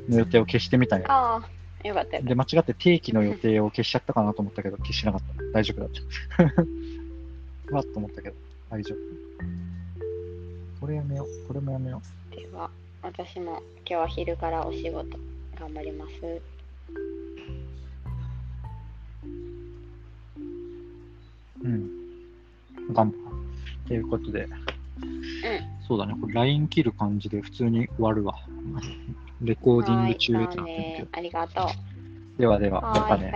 [0.09, 1.05] の予定を消してみたんよ。
[1.09, 1.49] ああ、
[1.85, 5.43] よかったよかっで、間違って定期の予定を消しちゃったかなと思ったけど、消しなかった。
[5.53, 6.63] 大丈夫だった。
[7.71, 8.35] う わっと思ったけど、
[8.69, 8.97] 大丈夫。
[10.81, 11.47] これやめよう。
[11.47, 12.01] これもやめよ
[12.31, 12.35] た。
[12.35, 12.69] では、
[13.01, 15.17] 私も今日は昼からお仕事
[15.59, 16.13] 頑張ります。
[16.25, 16.41] う。
[21.63, 21.89] うん。
[22.93, 23.19] 頑張る。
[23.87, 24.47] ということで、
[25.87, 26.15] そうだね。
[26.19, 28.33] これ LINE 切る感じで普通に終わるわ。
[29.41, 31.07] レコーディング中ってなってるけどはい。
[31.11, 31.65] ありがと
[32.37, 32.39] う。
[32.39, 33.31] ではでは、またね。